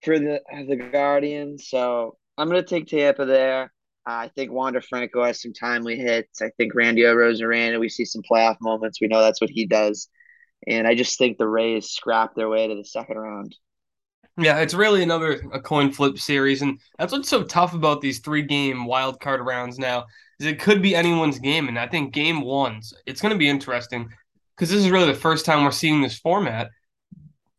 for 0.03 0.17
the 0.17 0.41
the 0.67 0.77
Guardians. 0.77 1.67
So 1.67 2.17
I'm 2.37 2.47
gonna 2.47 2.63
take 2.63 2.87
Tampa 2.87 3.25
there. 3.25 3.73
I 4.05 4.29
think 4.29 4.51
Wander 4.51 4.81
Franco 4.81 5.23
has 5.23 5.41
some 5.41 5.53
timely 5.53 5.97
hits. 5.97 6.41
I 6.41 6.49
think 6.57 6.75
Randy 6.75 7.01
Arozarena, 7.01 7.79
we 7.79 7.89
see 7.89 8.05
some 8.05 8.21
playoff 8.21 8.57
moments. 8.61 8.99
We 9.01 9.07
know 9.07 9.21
that's 9.21 9.41
what 9.41 9.49
he 9.49 9.65
does. 9.65 10.07
And 10.67 10.87
I 10.87 10.95
just 10.95 11.17
think 11.17 11.37
the 11.37 11.47
Rays 11.47 11.89
scrap 11.89 12.35
their 12.35 12.49
way 12.49 12.67
to 12.67 12.75
the 12.75 12.85
second 12.85 13.17
round. 13.17 13.55
Yeah, 14.37 14.59
it's 14.59 14.73
really 14.73 15.03
another 15.03 15.41
a 15.53 15.61
coin 15.61 15.91
flip 15.91 16.17
series, 16.17 16.63
and 16.63 16.79
that's 16.97 17.11
what's 17.11 17.29
so 17.29 17.43
tough 17.43 17.73
about 17.75 18.01
these 18.01 18.19
three 18.19 18.41
game 18.41 18.85
wild 18.85 19.19
card 19.19 19.41
rounds 19.41 19.77
now. 19.77 20.05
Is 20.39 20.47
it 20.47 20.59
could 20.59 20.81
be 20.81 20.95
anyone's 20.95 21.37
game, 21.39 21.67
and 21.67 21.77
I 21.77 21.87
think 21.87 22.13
game 22.13 22.41
ones 22.41 22.93
it's 23.05 23.21
going 23.21 23.31
to 23.33 23.37
be 23.37 23.47
interesting 23.47 24.09
because 24.55 24.69
this 24.71 24.83
is 24.83 24.89
really 24.89 25.11
the 25.11 25.19
first 25.19 25.45
time 25.45 25.63
we're 25.63 25.71
seeing 25.71 26.01
this 26.01 26.17
format. 26.17 26.69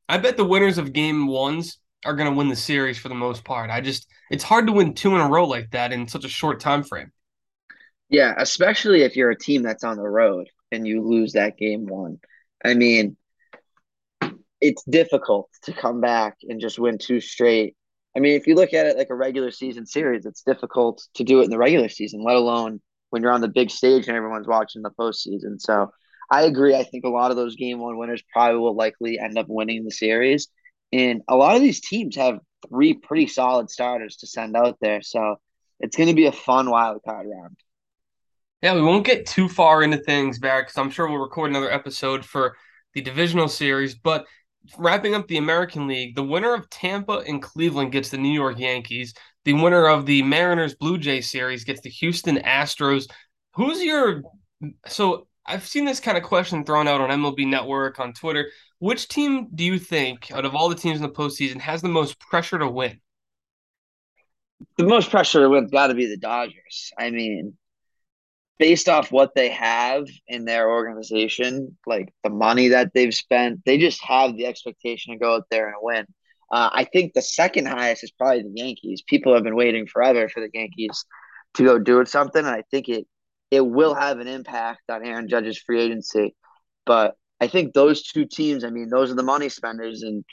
I 0.09 0.19
bet 0.19 0.37
the 0.37 0.45
winners 0.45 0.79
of 0.79 0.93
game 0.93 1.27
ones 1.27 1.79
are 2.05 2.15
going 2.15 2.31
to 2.31 2.37
win 2.37 2.49
the 2.49 2.57
series 2.57 2.99
for 2.99 3.09
the 3.09 3.15
most 3.15 3.45
part. 3.45 3.71
I 3.71 3.81
just 3.81 4.09
it's 4.31 4.45
hard 4.45 4.67
to 4.67 4.73
win 4.73 4.95
two 4.95 5.15
in 5.15 5.21
a 5.21 5.29
row 5.29 5.47
like 5.47 5.71
that 5.73 5.93
in 5.93 6.09
such 6.09 6.25
a 6.25 6.29
short 6.29 6.61
time 6.61 6.83
frame. 6.83 7.13
Yeah, 8.09 8.35
especially 8.37 9.03
if 9.03 9.17
you're 9.17 9.31
a 9.31 9.39
team 9.39 9.63
that's 9.63 9.85
on 9.85 9.97
the 9.97 10.09
road 10.09 10.49
and 10.71 10.87
you 10.87 11.03
lose 11.03 11.33
that 11.33 11.57
game 11.57 11.87
one. 11.87 12.21
I 12.65 12.75
mean, 12.75 13.17
it's 14.65 14.83
difficult 14.85 15.51
to 15.65 15.75
come 15.75 16.01
back 16.01 16.39
and 16.49 16.59
just 16.59 16.79
win 16.79 16.97
two 16.97 17.21
straight. 17.21 17.77
I 18.17 18.21
mean, 18.21 18.35
if 18.35 18.47
you 18.47 18.55
look 18.55 18.73
at 18.73 18.87
it 18.87 18.97
like 18.97 19.11
a 19.11 19.15
regular 19.15 19.51
season 19.51 19.85
series, 19.85 20.25
it's 20.25 20.43
difficult 20.43 21.07
to 21.17 21.25
do 21.25 21.41
it 21.41 21.45
in 21.45 21.51
the 21.51 21.59
regular 21.59 21.91
season, 21.91 22.25
let 22.25 22.37
alone 22.37 22.81
when 23.11 23.21
you're 23.21 23.33
on 23.33 23.43
the 23.43 23.49
big 23.49 23.71
stage 23.71 24.09
and 24.09 24.17
everyone's 24.17 24.47
watching 24.47 24.81
the 24.81 24.91
postseason. 24.91 25.61
So 25.61 25.93
I 26.31 26.45
agree. 26.45 26.75
I 26.75 26.85
think 26.85 27.05
a 27.05 27.11
lot 27.11 27.31
of 27.31 27.37
those 27.37 27.57
game 27.57 27.79
one 27.79 27.99
winners 27.99 28.23
probably 28.33 28.59
will 28.59 28.75
likely 28.75 29.19
end 29.19 29.37
up 29.37 29.47
winning 29.51 29.85
the 29.85 29.91
series. 29.91 30.49
And 30.93 31.21
a 31.29 31.37
lot 31.37 31.57
of 31.57 31.61
these 31.61 31.83
teams 31.83 32.17
have 32.17 32.39
three 32.67 32.95
pretty 32.95 33.27
solid 33.27 33.69
starters 33.69 34.17
to 34.19 34.27
send 34.27 34.57
out 34.57 34.79
there. 34.81 35.03
So 35.03 35.37
it's 35.79 35.97
going 35.97 36.09
to 36.09 36.15
be 36.15 36.27
a 36.27 36.33
fun 36.33 36.71
wild 36.71 37.03
card 37.07 37.27
round. 37.31 37.59
Yeah, 38.63 38.75
we 38.75 38.81
won't 38.83 39.05
get 39.05 39.27
too 39.27 39.51
far 39.51 39.83
into 39.83 39.99
things, 39.99 40.39
Barrett, 40.39 40.69
because 40.69 40.79
I'm 40.79 40.91
sure 40.91 41.07
we'll 41.07 41.19
record 41.19 41.51
another 41.51 41.71
episode 41.71 42.25
for 42.25 42.57
the 42.95 43.03
divisional 43.03 43.49
series. 43.49 43.95
But 43.95 44.27
wrapping 44.79 45.15
up 45.15 45.29
the 45.29 45.37
American 45.37 45.87
League, 45.87 46.15
the 46.15 46.23
winner 46.23 46.55
of 46.55 46.69
Tampa 46.71 47.23
and 47.27 47.43
Cleveland 47.43 47.93
gets 47.93 48.09
the 48.09 48.19
New 48.19 48.33
York 48.33 48.59
Yankees. 48.59 49.15
The 49.45 49.53
winner 49.53 49.87
of 49.87 50.07
the 50.07 50.23
Mariners 50.23 50.75
Blue 50.75 50.99
Jay 50.99 51.21
series 51.21 51.65
gets 51.65 51.81
the 51.81 51.91
Houston 51.91 52.39
Astros. 52.39 53.07
Who's 53.55 53.83
your 53.83 54.23
so 54.87 55.27
I've 55.47 55.67
seen 55.67 55.85
this 55.85 56.01
kind 56.01 56.17
of 56.17 56.25
question 56.25 56.65
thrown 56.65 56.89
out 56.89 57.01
on 57.01 57.11
MLB 57.11 57.47
Network 57.47 58.01
on 58.01 58.15
Twitter. 58.15 58.51
Which 58.79 59.09
team 59.09 59.49
do 59.55 59.65
you 59.65 59.79
think, 59.79 60.31
out 60.33 60.45
of 60.45 60.55
all 60.55 60.69
the 60.69 60.75
teams 60.75 60.97
in 60.97 61.03
the 61.03 61.11
postseason, 61.11 61.61
has 61.61 61.83
the 61.83 61.89
most 61.89 62.19
pressure 62.19 62.59
to 62.59 62.69
win? 62.69 63.01
The 64.79 64.85
most 64.85 65.11
pressure 65.11 65.41
to 65.41 65.49
win's 65.51 65.71
got 65.71 65.89
to 65.89 65.95
be 65.95 66.07
the 66.07 66.17
Dodgers. 66.17 66.93
I 66.99 67.11
mean, 67.11 67.57
based 68.59 68.89
off 68.89 69.11
what 69.11 69.35
they 69.35 69.49
have 69.51 70.07
in 70.29 70.45
their 70.45 70.71
organization, 70.71 71.77
like 71.87 72.13
the 72.23 72.31
money 72.31 72.69
that 72.69 72.93
they've 72.95 73.15
spent, 73.15 73.61
they 73.65 73.79
just 73.79 74.03
have 74.05 74.37
the 74.37 74.47
expectation 74.47 75.13
to 75.13 75.19
go 75.19 75.35
out 75.35 75.47
there 75.51 75.69
and 75.69 75.77
win. 75.81 76.07
Uh, 76.51 76.71
I 76.73 76.85
think 76.85 77.15
the 77.15 77.23
second 77.23 77.67
highest 77.67 78.05
is 78.05 78.13
probably 78.13 78.43
the 78.43 78.53
Yankees. 78.55 79.03
People 79.07 79.35
have 79.35 79.43
been 79.43 79.57
waiting 79.57 79.87
forever 79.87 80.29
for 80.29 80.41
the 80.41 80.51
Yankees 80.53 81.05
to 81.55 81.65
go 81.65 81.79
do 81.79 82.05
something, 82.05 82.45
and 82.45 82.55
I 82.55 82.63
think 82.71 82.89
it 82.89 83.07
it 83.51 83.61
will 83.61 83.95
have 83.95 84.19
an 84.19 84.29
impact 84.29 84.83
on 84.91 85.05
Aaron 85.05 85.29
Judge's 85.29 85.59
free 85.59 85.81
agency. 85.81 86.35
But 86.87 87.17
I 87.41 87.49
think 87.49 87.73
those 87.73 88.03
two 88.03 88.25
teams, 88.25 88.65
I 88.65 88.71
mean, 88.71 88.89
those 88.89 89.11
are 89.11 89.15
the 89.15 89.23
money 89.23 89.49
spenders 89.49 90.03
and 90.03 90.25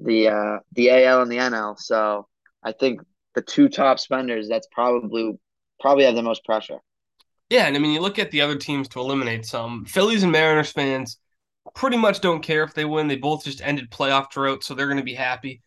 the 0.00 0.28
uh, 0.28 0.58
the 0.72 0.90
AL 0.90 1.22
and 1.22 1.30
the 1.30 1.38
NL. 1.38 1.78
So 1.78 2.26
I 2.62 2.72
think 2.72 3.00
the 3.34 3.42
two 3.42 3.68
top 3.68 3.98
spenders, 3.98 4.48
that's 4.48 4.68
probably 4.70 5.32
probably 5.80 6.04
have 6.04 6.14
the 6.14 6.22
most 6.22 6.44
pressure. 6.44 6.78
Yeah, 7.50 7.66
and 7.66 7.76
I 7.76 7.78
mean, 7.78 7.92
you 7.92 8.00
look 8.00 8.18
at 8.18 8.30
the 8.30 8.40
other 8.40 8.56
teams 8.56 8.88
to 8.88 9.00
eliminate 9.00 9.44
some. 9.46 9.84
Phillies 9.84 10.22
and 10.22 10.32
Mariners 10.32 10.72
fans 10.72 11.18
pretty 11.74 11.96
much 11.96 12.20
don't 12.20 12.42
care 12.42 12.64
if 12.64 12.74
they 12.74 12.84
win. 12.84 13.06
They 13.08 13.16
both 13.16 13.44
just 13.44 13.60
ended 13.62 13.90
playoff 13.90 14.30
drought, 14.30 14.64
so 14.64 14.74
they're 14.74 14.86
going 14.86 14.98
to 14.98 15.04
be 15.04 15.14
happy. 15.14 15.62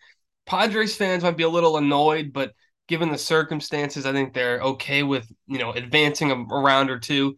Padres 0.46 0.96
fans 0.96 1.24
might 1.24 1.38
be 1.38 1.44
a 1.44 1.50
little 1.50 1.78
annoyed, 1.78 2.34
but 2.34 2.54
given 2.88 3.12
the 3.12 3.18
circumstances, 3.18 4.06
I 4.06 4.12
think 4.14 4.34
they're 4.34 4.62
okay 4.62 5.04
with 5.04 5.32
you 5.48 5.60
know 5.60 5.72
advancing 5.72 6.32
a, 6.32 6.36
a 6.36 6.60
round 6.62 6.90
or 6.90 7.00
two. 7.00 7.36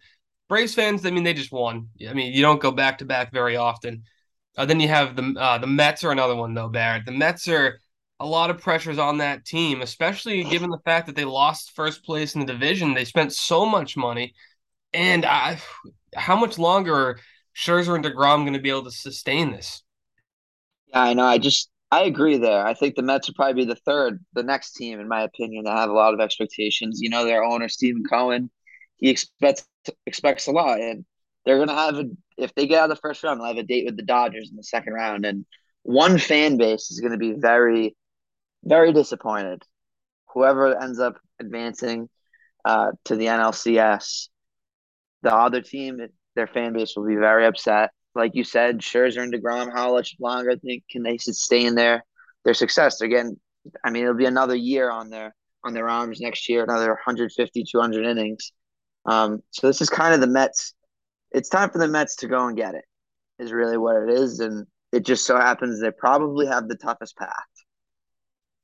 Braves 0.47 0.73
fans, 0.73 1.05
I 1.05 1.11
mean, 1.11 1.23
they 1.23 1.33
just 1.33 1.51
won. 1.51 1.89
I 2.07 2.13
mean, 2.13 2.33
you 2.33 2.41
don't 2.41 2.61
go 2.61 2.71
back 2.71 2.99
to 2.99 3.05
back 3.05 3.31
very 3.31 3.55
often. 3.55 4.03
Uh, 4.57 4.65
then 4.65 4.79
you 4.79 4.87
have 4.87 5.15
the 5.15 5.35
uh, 5.37 5.57
the 5.57 5.67
Mets 5.67 6.03
are 6.03 6.11
another 6.11 6.35
one 6.35 6.53
though, 6.53 6.69
Barrett. 6.69 7.05
The 7.05 7.11
Mets 7.11 7.47
are 7.47 7.79
a 8.19 8.25
lot 8.25 8.49
of 8.49 8.59
pressures 8.59 8.97
on 8.97 9.19
that 9.19 9.45
team, 9.45 9.81
especially 9.81 10.43
given 10.43 10.69
the 10.69 10.79
fact 10.85 11.07
that 11.07 11.15
they 11.15 11.25
lost 11.25 11.75
first 11.75 12.03
place 12.03 12.35
in 12.35 12.41
the 12.41 12.51
division. 12.53 12.93
They 12.93 13.05
spent 13.05 13.33
so 13.33 13.65
much 13.65 13.95
money, 13.95 14.33
and 14.93 15.25
I, 15.25 15.59
how 16.15 16.35
much 16.35 16.57
longer 16.57 16.93
are 16.93 17.19
Scherzer 17.55 17.95
and 17.95 18.03
Degrom 18.03 18.43
going 18.43 18.53
to 18.53 18.59
be 18.59 18.69
able 18.69 18.83
to 18.83 18.91
sustain 18.91 19.51
this? 19.51 19.83
Yeah, 20.87 21.03
I 21.03 21.13
know. 21.13 21.25
I 21.25 21.37
just 21.37 21.69
I 21.91 22.03
agree 22.03 22.37
there. 22.37 22.65
I 22.65 22.73
think 22.73 22.95
the 22.95 23.01
Mets 23.01 23.27
would 23.27 23.35
probably 23.35 23.65
be 23.65 23.65
the 23.65 23.75
third, 23.75 24.23
the 24.33 24.43
next 24.43 24.73
team, 24.73 24.99
in 24.99 25.07
my 25.07 25.23
opinion, 25.23 25.63
that 25.63 25.77
have 25.77 25.89
a 25.89 25.93
lot 25.93 26.13
of 26.13 26.19
expectations. 26.19 26.99
You 27.01 27.09
know, 27.09 27.25
their 27.25 27.43
owner 27.43 27.67
Steven 27.67 28.03
Cohen, 28.03 28.49
he 28.97 29.09
expects 29.09 29.65
expects 30.05 30.47
a 30.47 30.51
lot, 30.51 30.79
and 30.79 31.05
they're 31.45 31.59
gonna 31.59 31.73
have 31.73 31.95
a 31.95 32.05
if 32.37 32.53
they 32.55 32.67
get 32.67 32.79
out 32.79 32.91
of 32.91 32.97
the 32.97 33.01
first 33.01 33.23
round, 33.23 33.39
they'll 33.39 33.47
have 33.47 33.57
a 33.57 33.63
date 33.63 33.85
with 33.85 33.97
the 33.97 34.03
Dodgers 34.03 34.49
in 34.49 34.55
the 34.57 34.63
second 34.63 34.93
round, 34.93 35.25
and 35.25 35.45
one 35.83 36.17
fan 36.17 36.57
base 36.57 36.91
is 36.91 36.99
gonna 36.99 37.17
be 37.17 37.33
very, 37.33 37.95
very 38.63 38.93
disappointed. 38.93 39.63
Whoever 40.33 40.79
ends 40.79 40.99
up 40.99 41.17
advancing 41.39 42.09
uh, 42.65 42.91
to 43.05 43.15
the 43.15 43.25
NLCS, 43.25 44.29
the 45.23 45.33
other 45.33 45.61
team, 45.61 45.99
their 46.35 46.47
fan 46.47 46.73
base 46.73 46.93
will 46.95 47.07
be 47.07 47.15
very 47.15 47.45
upset 47.45 47.91
like 48.15 48.35
you 48.35 48.43
said, 48.43 48.79
Scherzer 48.79 49.23
and 49.23 49.33
Degrom, 49.33 49.71
how 49.71 49.93
much 49.93 50.15
longer 50.19 50.51
I 50.51 50.55
think 50.55 50.83
can 50.89 51.03
they 51.03 51.17
sustain 51.17 51.75
their 51.75 52.03
their 52.45 52.53
success? 52.53 52.99
Getting, 52.99 53.37
I 53.83 53.89
mean, 53.89 54.03
it'll 54.03 54.15
be 54.15 54.25
another 54.25 54.55
year 54.55 54.89
on 54.91 55.09
their 55.09 55.35
on 55.63 55.73
their 55.73 55.89
arms 55.89 56.19
next 56.21 56.47
year, 56.47 56.63
another 56.63 56.89
150, 56.89 57.63
200 57.69 58.05
innings. 58.05 58.51
Um, 59.05 59.41
so 59.51 59.67
this 59.67 59.81
is 59.81 59.89
kind 59.89 60.13
of 60.13 60.21
the 60.21 60.27
Mets. 60.27 60.73
It's 61.31 61.49
time 61.49 61.69
for 61.69 61.79
the 61.79 61.87
Mets 61.87 62.17
to 62.17 62.27
go 62.27 62.47
and 62.47 62.57
get 62.57 62.75
it. 62.75 62.85
Is 63.39 63.51
really 63.51 63.77
what 63.77 64.03
it 64.03 64.09
is, 64.09 64.39
and 64.39 64.67
it 64.91 65.05
just 65.05 65.25
so 65.25 65.37
happens 65.37 65.79
they 65.79 65.91
probably 65.91 66.47
have 66.47 66.67
the 66.67 66.75
toughest 66.75 67.17
path. 67.17 67.33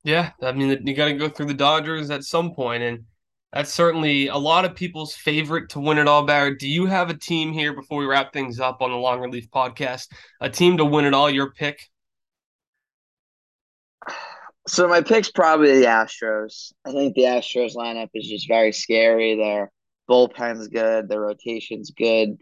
Yeah, 0.06 0.30
I 0.40 0.52
mean, 0.52 0.86
you 0.86 0.94
got 0.94 1.06
to 1.06 1.14
go 1.14 1.28
through 1.28 1.46
the 1.46 1.54
Dodgers 1.54 2.10
at 2.10 2.22
some 2.22 2.54
point, 2.54 2.84
and 2.84 3.06
that's 3.52 3.74
certainly 3.74 4.28
a 4.28 4.36
lot 4.36 4.64
of 4.64 4.76
people's 4.76 5.16
favorite 5.16 5.68
to 5.70 5.80
win 5.80 5.98
it 5.98 6.06
all, 6.06 6.24
Barrett. 6.24 6.60
Do 6.60 6.68
you 6.68 6.86
have 6.86 7.10
a 7.10 7.18
team 7.18 7.52
here 7.52 7.74
before 7.74 7.98
we 7.98 8.06
wrap 8.06 8.32
things 8.32 8.60
up 8.60 8.80
on 8.80 8.92
the 8.92 8.96
Long 8.96 9.18
Relief 9.18 9.50
podcast? 9.50 10.06
A 10.40 10.48
team 10.48 10.76
to 10.76 10.84
win 10.84 11.06
it 11.06 11.12
all, 11.12 11.28
your 11.28 11.50
pick? 11.50 11.80
So 14.68 14.86
my 14.86 15.00
pick's 15.00 15.32
probably 15.32 15.80
the 15.80 15.86
Astros. 15.86 16.72
I 16.84 16.92
think 16.92 17.16
the 17.16 17.22
Astros 17.22 17.74
lineup 17.74 18.10
is 18.14 18.28
just 18.28 18.46
very 18.46 18.70
scary. 18.70 19.34
Their 19.34 19.72
bullpen's 20.08 20.68
good, 20.68 21.08
their 21.08 21.20
rotation's 21.20 21.90
good. 21.90 22.36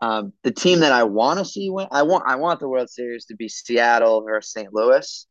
Um, 0.00 0.32
the 0.44 0.52
team 0.52 0.78
that 0.78 0.92
I 0.92 1.02
want 1.02 1.40
to 1.40 1.44
see 1.44 1.70
win, 1.70 1.88
I 1.90 2.04
want 2.04 2.22
I 2.28 2.36
want 2.36 2.60
the 2.60 2.68
World 2.68 2.88
Series 2.88 3.24
to 3.26 3.34
be 3.34 3.48
Seattle 3.48 4.22
versus 4.22 4.52
St. 4.52 4.72
Louis. 4.72 5.26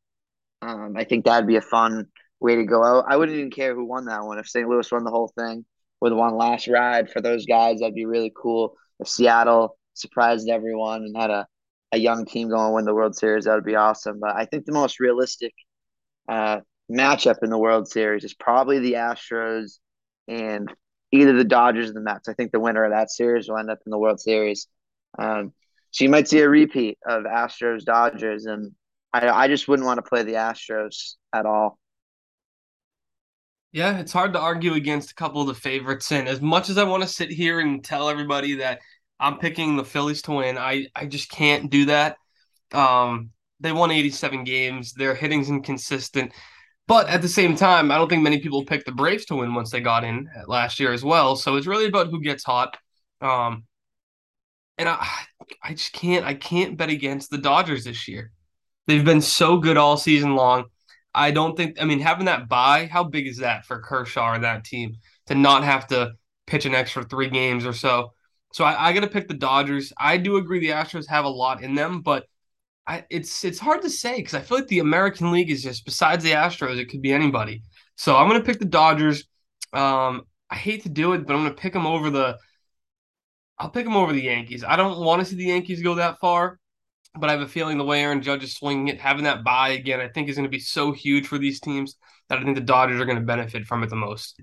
Um, 0.61 0.95
I 0.97 1.03
think 1.03 1.25
that'd 1.25 1.47
be 1.47 1.55
a 1.55 1.61
fun 1.61 2.07
way 2.39 2.55
to 2.55 2.65
go 2.65 2.83
out. 2.83 3.05
I 3.07 3.17
wouldn't 3.17 3.37
even 3.37 3.51
care 3.51 3.75
who 3.75 3.85
won 3.85 4.05
that 4.05 4.23
one. 4.23 4.39
If 4.39 4.47
St. 4.47 4.67
Louis 4.67 4.91
won 4.91 5.03
the 5.03 5.11
whole 5.11 5.31
thing 5.37 5.65
with 6.01 6.13
one 6.13 6.35
last 6.35 6.67
ride 6.67 7.09
for 7.09 7.21
those 7.21 7.45
guys, 7.45 7.79
that'd 7.79 7.95
be 7.95 8.05
really 8.05 8.31
cool. 8.35 8.75
If 8.99 9.07
Seattle 9.07 9.77
surprised 9.93 10.49
everyone 10.49 11.03
and 11.03 11.15
had 11.15 11.29
a, 11.29 11.47
a 11.91 11.97
young 11.97 12.25
team 12.25 12.49
going 12.49 12.73
win 12.73 12.85
the 12.85 12.93
World 12.93 13.15
Series, 13.15 13.45
that 13.45 13.55
would 13.55 13.65
be 13.65 13.75
awesome. 13.75 14.19
But 14.19 14.35
I 14.35 14.45
think 14.45 14.65
the 14.65 14.71
most 14.73 14.99
realistic 14.99 15.53
uh, 16.27 16.59
matchup 16.91 17.43
in 17.43 17.49
the 17.49 17.57
World 17.57 17.87
Series 17.87 18.23
is 18.23 18.33
probably 18.33 18.79
the 18.79 18.93
Astros 18.93 19.79
and 20.27 20.71
either 21.11 21.33
the 21.33 21.43
Dodgers 21.43 21.89
or 21.89 21.93
the 21.93 22.01
Mets. 22.01 22.29
I 22.29 22.33
think 22.33 22.51
the 22.51 22.59
winner 22.59 22.83
of 22.83 22.91
that 22.91 23.09
series 23.11 23.49
will 23.49 23.57
end 23.57 23.71
up 23.71 23.79
in 23.85 23.89
the 23.89 23.97
World 23.97 24.19
Series. 24.19 24.67
Um, 25.17 25.53
so 25.91 26.03
you 26.03 26.09
might 26.09 26.27
see 26.27 26.39
a 26.39 26.49
repeat 26.49 26.99
of 27.05 27.23
Astros 27.23 27.83
Dodgers, 27.83 28.45
and 28.45 28.73
I, 29.13 29.27
I 29.29 29.47
just 29.47 29.67
wouldn't 29.67 29.85
want 29.85 29.97
to 29.97 30.07
play 30.07 30.23
the 30.23 30.33
Astros 30.33 31.15
at 31.33 31.45
all. 31.45 31.79
Yeah, 33.71 33.99
it's 33.99 34.13
hard 34.13 34.33
to 34.33 34.39
argue 34.39 34.73
against 34.73 35.11
a 35.11 35.15
couple 35.15 35.41
of 35.41 35.47
the 35.47 35.53
favorites. 35.53 36.11
And 36.11 36.27
as 36.27 36.41
much 36.41 36.69
as 36.69 36.77
I 36.77 36.83
want 36.83 37.03
to 37.03 37.09
sit 37.09 37.29
here 37.29 37.59
and 37.59 37.83
tell 37.83 38.09
everybody 38.09 38.55
that 38.55 38.79
I'm 39.19 39.37
picking 39.37 39.75
the 39.75 39.85
Phillies 39.85 40.23
to 40.23 40.31
win, 40.31 40.57
I, 40.57 40.87
I 40.95 41.05
just 41.05 41.29
can't 41.29 41.69
do 41.69 41.85
that. 41.85 42.17
Um, 42.71 43.31
they 43.59 43.71
won 43.71 43.91
87 43.91 44.43
games. 44.43 44.93
Their 44.93 45.13
hitting's 45.13 45.49
inconsistent. 45.49 46.31
But 46.87 47.07
at 47.09 47.21
the 47.21 47.27
same 47.27 47.55
time, 47.55 47.91
I 47.91 47.97
don't 47.97 48.09
think 48.09 48.23
many 48.23 48.39
people 48.39 48.65
picked 48.65 48.87
the 48.87 48.91
Braves 48.91 49.25
to 49.25 49.35
win 49.35 49.53
once 49.53 49.69
they 49.69 49.81
got 49.81 50.03
in 50.03 50.27
last 50.47 50.79
year 50.79 50.91
as 50.91 51.03
well. 51.03 51.35
So 51.35 51.55
it's 51.55 51.67
really 51.67 51.85
about 51.85 52.07
who 52.07 52.21
gets 52.21 52.43
hot. 52.43 52.75
Um, 53.21 53.65
and 54.79 54.89
I, 54.89 55.07
I 55.61 55.73
just 55.73 55.93
can't, 55.93 56.25
I 56.25 56.33
can't 56.33 56.77
bet 56.77 56.89
against 56.89 57.29
the 57.29 57.37
Dodgers 57.37 57.83
this 57.83 58.07
year. 58.07 58.31
They've 58.89 59.05
been 59.05 59.21
so 59.21 59.57
good 59.57 59.77
all 59.77 59.97
season 59.97 60.35
long. 60.35 60.65
I 61.13 61.29
don't 61.29 61.55
think. 61.55 61.79
I 61.79 61.85
mean, 61.85 61.99
having 61.99 62.25
that 62.25 62.49
bye, 62.49 62.89
how 62.91 63.03
big 63.03 63.27
is 63.27 63.37
that 63.37 63.63
for 63.65 63.79
Kershaw 63.79 64.33
and 64.33 64.43
that 64.43 64.63
team 64.63 64.95
to 65.27 65.35
not 65.35 65.63
have 65.63 65.85
to 65.89 66.13
pitch 66.47 66.65
an 66.65 66.73
extra 66.73 67.03
three 67.03 67.29
games 67.29 67.67
or 67.67 67.73
so. 67.73 68.13
So 68.51 68.63
I, 68.63 68.89
I 68.89 68.93
got 68.93 69.01
to 69.01 69.07
pick 69.07 69.27
the 69.27 69.35
Dodgers. 69.35 69.93
I 69.99 70.17
do 70.17 70.37
agree 70.37 70.59
the 70.59 70.69
Astros 70.69 71.07
have 71.07 71.25
a 71.25 71.29
lot 71.29 71.61
in 71.61 71.75
them, 71.75 72.01
but 72.01 72.25
I, 72.87 73.05
it's 73.11 73.43
it's 73.43 73.59
hard 73.59 73.83
to 73.83 73.91
say 73.91 74.15
because 74.17 74.33
I 74.33 74.41
feel 74.41 74.57
like 74.57 74.67
the 74.67 74.79
American 74.79 75.31
League 75.31 75.51
is 75.51 75.61
just 75.61 75.85
besides 75.85 76.23
the 76.23 76.31
Astros, 76.31 76.79
it 76.79 76.89
could 76.89 77.03
be 77.03 77.13
anybody. 77.13 77.61
So 77.95 78.15
I'm 78.15 78.27
gonna 78.27 78.43
pick 78.43 78.57
the 78.57 78.65
Dodgers. 78.65 79.25
Um, 79.71 80.23
I 80.49 80.55
hate 80.55 80.81
to 80.81 80.89
do 80.89 81.13
it, 81.13 81.27
but 81.27 81.35
I'm 81.35 81.43
gonna 81.43 81.53
pick 81.53 81.73
them 81.73 81.85
over 81.85 82.09
the. 82.09 82.39
I'll 83.59 83.69
pick 83.69 83.85
them 83.85 83.95
over 83.95 84.13
the 84.13 84.23
Yankees. 84.23 84.63
I 84.63 84.77
don't 84.77 84.99
want 84.99 85.19
to 85.19 85.25
see 85.25 85.35
the 85.35 85.45
Yankees 85.45 85.83
go 85.83 85.93
that 85.95 86.17
far, 86.19 86.58
but 87.17 87.29
I 87.29 87.33
have 87.33 87.41
a 87.41 87.47
feeling 87.47 87.77
the 87.77 87.85
way 87.85 88.01
Aaron 88.01 88.21
Judge 88.21 88.43
is 88.43 88.53
swinging 88.53 88.87
it, 88.89 88.99
having 88.99 89.23
that 89.23 89.43
bye 89.43 89.69
again, 89.69 89.99
I 89.99 90.07
think 90.07 90.29
is 90.29 90.35
going 90.35 90.43
to 90.43 90.49
be 90.49 90.59
so 90.59 90.91
huge 90.91 91.27
for 91.27 91.37
these 91.37 91.59
teams 91.59 91.95
that 92.29 92.39
I 92.39 92.43
think 92.43 92.55
the 92.55 92.61
Dodgers 92.61 93.01
are 93.01 93.05
going 93.05 93.17
to 93.17 93.25
benefit 93.25 93.65
from 93.65 93.83
it 93.83 93.89
the 93.89 93.95
most. 93.95 94.41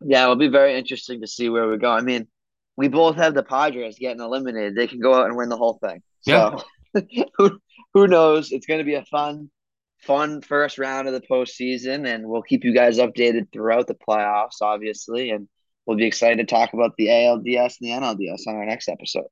Yeah, 0.00 0.24
it'll 0.24 0.36
be 0.36 0.48
very 0.48 0.78
interesting 0.78 1.20
to 1.22 1.26
see 1.26 1.48
where 1.48 1.68
we 1.68 1.78
go. 1.78 1.90
I 1.90 2.02
mean, 2.02 2.28
we 2.76 2.88
both 2.88 3.16
have 3.16 3.34
the 3.34 3.42
Padres 3.42 3.98
getting 3.98 4.20
eliminated. 4.20 4.76
They 4.76 4.86
can 4.86 5.00
go 5.00 5.14
out 5.14 5.26
and 5.26 5.36
win 5.36 5.48
the 5.48 5.56
whole 5.56 5.78
thing. 5.82 6.02
So 6.22 6.62
yeah. 6.94 7.02
who 7.38 7.58
who 7.94 8.06
knows? 8.06 8.52
It's 8.52 8.66
going 8.66 8.78
to 8.78 8.84
be 8.84 8.94
a 8.94 9.04
fun, 9.06 9.50
fun 9.98 10.42
first 10.42 10.78
round 10.78 11.08
of 11.08 11.14
the 11.14 11.22
postseason, 11.22 12.06
and 12.06 12.26
we'll 12.26 12.42
keep 12.42 12.64
you 12.64 12.74
guys 12.74 12.98
updated 12.98 13.52
throughout 13.52 13.86
the 13.86 13.94
playoffs, 13.94 14.60
obviously, 14.60 15.30
and 15.30 15.48
we'll 15.86 15.96
be 15.96 16.06
excited 16.06 16.36
to 16.36 16.54
talk 16.54 16.74
about 16.74 16.92
the 16.98 17.08
ALDS 17.08 17.76
and 17.80 17.80
the 17.80 17.90
NLDS 17.90 18.46
on 18.46 18.56
our 18.56 18.66
next 18.66 18.88
episode. 18.88 19.26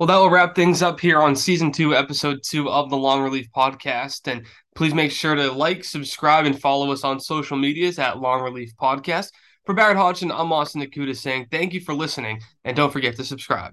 Well, 0.00 0.08
that 0.08 0.16
will 0.16 0.30
wrap 0.30 0.56
things 0.56 0.82
up 0.82 0.98
here 0.98 1.20
on 1.20 1.36
season 1.36 1.70
two, 1.70 1.94
episode 1.94 2.40
two 2.42 2.68
of 2.68 2.90
the 2.90 2.96
Long 2.96 3.22
Relief 3.22 3.46
Podcast. 3.54 4.26
And 4.26 4.44
please 4.74 4.92
make 4.92 5.12
sure 5.12 5.36
to 5.36 5.52
like, 5.52 5.84
subscribe, 5.84 6.46
and 6.46 6.60
follow 6.60 6.90
us 6.90 7.04
on 7.04 7.20
social 7.20 7.56
medias 7.56 8.00
at 8.00 8.18
Long 8.18 8.42
Relief 8.42 8.72
Podcast. 8.74 9.30
For 9.64 9.72
Barrett 9.72 9.96
Hodgson, 9.96 10.32
I'm 10.32 10.52
Austin 10.52 10.82
Nakuda 10.82 11.16
saying 11.16 11.46
thank 11.52 11.72
you 11.72 11.80
for 11.80 11.94
listening, 11.94 12.40
and 12.64 12.76
don't 12.76 12.92
forget 12.92 13.14
to 13.16 13.24
subscribe. 13.24 13.72